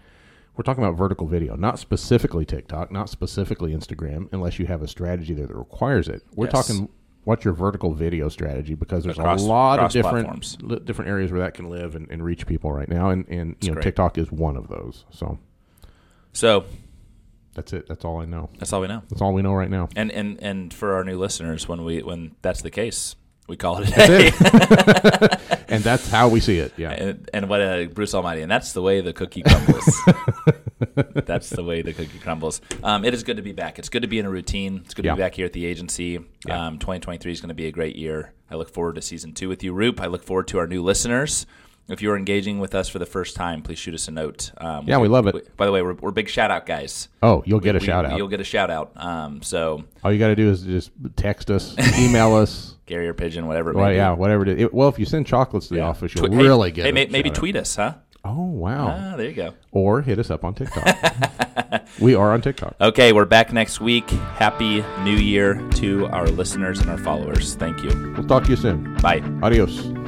we're 0.57 0.63
talking 0.63 0.83
about 0.83 0.97
vertical 0.97 1.25
video, 1.27 1.55
not 1.55 1.79
specifically 1.79 2.43
TikTok, 2.43 2.91
not 2.91 3.09
specifically 3.09 3.73
Instagram, 3.73 4.27
unless 4.33 4.59
you 4.59 4.65
have 4.65 4.81
a 4.81 4.87
strategy 4.87 5.33
there 5.33 5.47
that 5.47 5.55
requires 5.55 6.07
it. 6.09 6.23
We're 6.35 6.47
Yes. 6.47 6.67
talking 6.67 6.89
what's 7.23 7.45
your 7.45 7.53
vertical 7.53 7.93
video 7.93 8.29
strategy 8.29 8.75
because 8.75 9.03
there's 9.03 9.17
Across- 9.17 9.41
a 9.43 9.45
lot 9.45 9.79
of 9.79 9.91
different 9.91 10.25
platforms. 10.25 10.57
li- 10.61 10.79
different 10.83 11.09
areas 11.09 11.31
where 11.31 11.41
that 11.41 11.53
can 11.53 11.69
live 11.69 11.95
and, 11.95 12.09
and 12.11 12.23
reach 12.23 12.45
people 12.47 12.71
right 12.71 12.89
now, 12.89 13.09
and 13.09 13.25
and 13.29 13.55
you 13.61 13.69
know 13.69 13.73
great. 13.75 13.83
TikTok 13.83 14.17
is 14.17 14.31
one 14.31 14.57
of 14.57 14.67
those. 14.67 15.05
So 15.11 15.39
so 16.31 16.65
that's 17.53 17.71
it. 17.73 17.87
That's 17.87 18.03
all 18.05 18.19
I 18.19 18.25
know. 18.25 18.49
that's 18.57 18.73
all 18.73 18.81
we 18.81 18.87
know. 18.87 19.03
That's 19.09 19.21
all 19.21 19.33
we 19.33 19.41
know 19.41 19.53
right 19.53 19.69
now. 19.69 19.89
And 19.95 20.11
and 20.11 20.41
and 20.41 20.73
for 20.73 20.93
our 20.95 21.03
new 21.03 21.17
listeners, 21.17 21.67
when 21.67 21.83
we 21.83 22.01
when 22.01 22.35
that's 22.41 22.61
the 22.61 22.71
case, 22.71 23.15
We 23.47 23.57
call 23.57 23.79
it 23.83 23.89
a 23.89 24.07
day. 24.07 24.31
and 25.67 25.83
that's 25.83 26.09
how 26.09 26.29
we 26.29 26.39
see 26.39 26.59
it. 26.59 26.71
Yeah. 26.77 26.91
and, 26.91 27.29
and 27.33 27.49
what 27.49 27.59
a 27.61 27.87
Bruce 27.87 28.13
Almighty, 28.15 28.41
and 28.41 28.49
that's 28.49 28.71
the 28.73 28.81
way 28.81 29.01
the 29.01 29.11
cookie 29.13 29.43
crumbles. 29.43 30.01
that's 31.25 31.49
the 31.49 31.63
way 31.63 31.81
the 31.81 31.93
cookie 31.93 32.19
crumbles. 32.19 32.61
Um, 32.83 33.05
it 33.05 33.13
is 33.13 33.23
good 33.23 33.37
to 33.37 33.43
be 33.43 33.51
back. 33.53 33.79
It's 33.79 33.89
good 33.89 34.01
to 34.01 34.07
be 34.07 34.19
in 34.19 34.25
a 34.25 34.29
routine. 34.29 34.81
It's 34.85 34.93
good 34.93 35.03
to 35.03 35.07
Yeah. 35.09 35.15
be 35.15 35.21
back 35.21 35.35
here 35.35 35.45
at 35.45 35.53
the 35.53 35.65
agency. 35.65 36.19
Yeah. 36.47 36.67
Um, 36.67 36.79
2023 36.79 37.31
is 37.31 37.41
going 37.41 37.49
to 37.49 37.53
be 37.55 37.67
a 37.67 37.71
great 37.71 37.95
year. 37.95 38.33
I 38.51 38.55
look 38.55 38.69
forward 38.73 38.95
to 38.95 39.01
season 39.01 39.33
two 39.33 39.49
with 39.49 39.63
you, 39.63 39.73
Roop. 39.73 40.01
I 40.01 40.07
look 40.07 40.23
forward 40.23 40.47
to 40.49 40.59
our 40.59 40.67
new 40.67 40.83
listeners. 40.83 41.45
If 41.89 42.01
you're 42.01 42.15
engaging 42.15 42.59
with 42.59 42.73
us 42.75 42.87
for 42.87 42.97
the 42.97 43.05
first 43.05 43.35
time, 43.35 43.61
please 43.61 43.77
shoot 43.77 43.93
us 43.93 44.07
a 44.07 44.11
note. 44.11 44.51
Um, 44.57 44.85
Yeah, 44.87 44.99
we 44.99 45.09
love 45.09 45.27
it. 45.27 45.55
by 45.57 45.65
the 45.65 45.71
way, 45.73 45.81
we're, 45.81 45.95
we're 45.95 46.11
big 46.11 46.29
shout 46.29 46.49
out 46.49 46.65
guys. 46.65 47.09
Oh, 47.21 47.43
you'll 47.45 47.59
get 47.59 47.75
a 47.75 47.79
We- 47.79 47.85
shout 47.85 48.05
out. 48.05 48.15
You'll 48.17 48.29
get 48.29 48.39
a 48.39 48.45
shout 48.45 48.69
out. 48.69 48.91
Um, 48.95 49.41
so 49.41 49.83
All 50.01 50.11
you 50.13 50.17
got 50.17 50.29
to 50.29 50.35
do 50.35 50.49
is 50.49 50.61
just 50.61 50.91
text 51.17 51.51
us, 51.51 51.75
email 51.99 52.33
us. 52.43 52.75
Carrier 52.85 53.13
Pigeon, 53.13 53.47
whatever. 53.47 53.71
It 53.71 53.75
may 53.75 53.81
Well, 53.81 53.89
be. 53.91 53.95
yeah, 53.95 54.11
whatever 54.11 54.43
it 54.43 54.49
is. 54.49 54.61
It- 54.63 54.73
well, 54.73 54.87
if 54.87 54.97
you 54.97 55.05
send 55.05 55.25
chocolates 55.27 55.67
to 55.67 55.73
the 55.73 55.79
Yeah. 55.81 55.87
office, 55.87 56.13
you'll 56.15 56.31
hey, 56.31 56.37
really 56.37 56.71
get 56.71 56.83
Hey, 56.85 56.91
a 56.91 56.93
may- 56.93 57.07
maybe 57.07 57.29
shout 57.29 57.35
out. 57.37 57.39
tweet 57.39 57.55
us, 57.57 57.75
huh? 57.75 57.93
Oh, 58.25 58.45
wow. 58.45 58.87
Ah, 58.87 59.15
there 59.17 59.27
you 59.27 59.33
go. 59.35 59.53
or 59.71 60.01
hit 60.01 60.17
us 60.17 60.31
up 60.31 60.43
on 60.45 60.53
TikTok. 60.53 61.83
we 61.99 62.15
are 62.15 62.31
on 62.31 62.41
TikTok. 62.41 62.75
Okay, 62.79 63.11
we're 63.11 63.25
back 63.25 63.51
next 63.51 63.81
week. 63.81 64.09
Happy 64.09 64.81
New 65.03 65.17
Year 65.17 65.55
to 65.71 66.05
our 66.07 66.27
listeners 66.27 66.79
and 66.79 66.89
our 66.89 66.97
followers. 66.97 67.55
Thank 67.55 67.83
you. 67.83 68.13
We'll 68.17 68.27
talk 68.27 68.43
to 68.45 68.49
you 68.51 68.55
soon. 68.55 68.95
Bye. 68.97 69.19
Adios. 69.41 70.02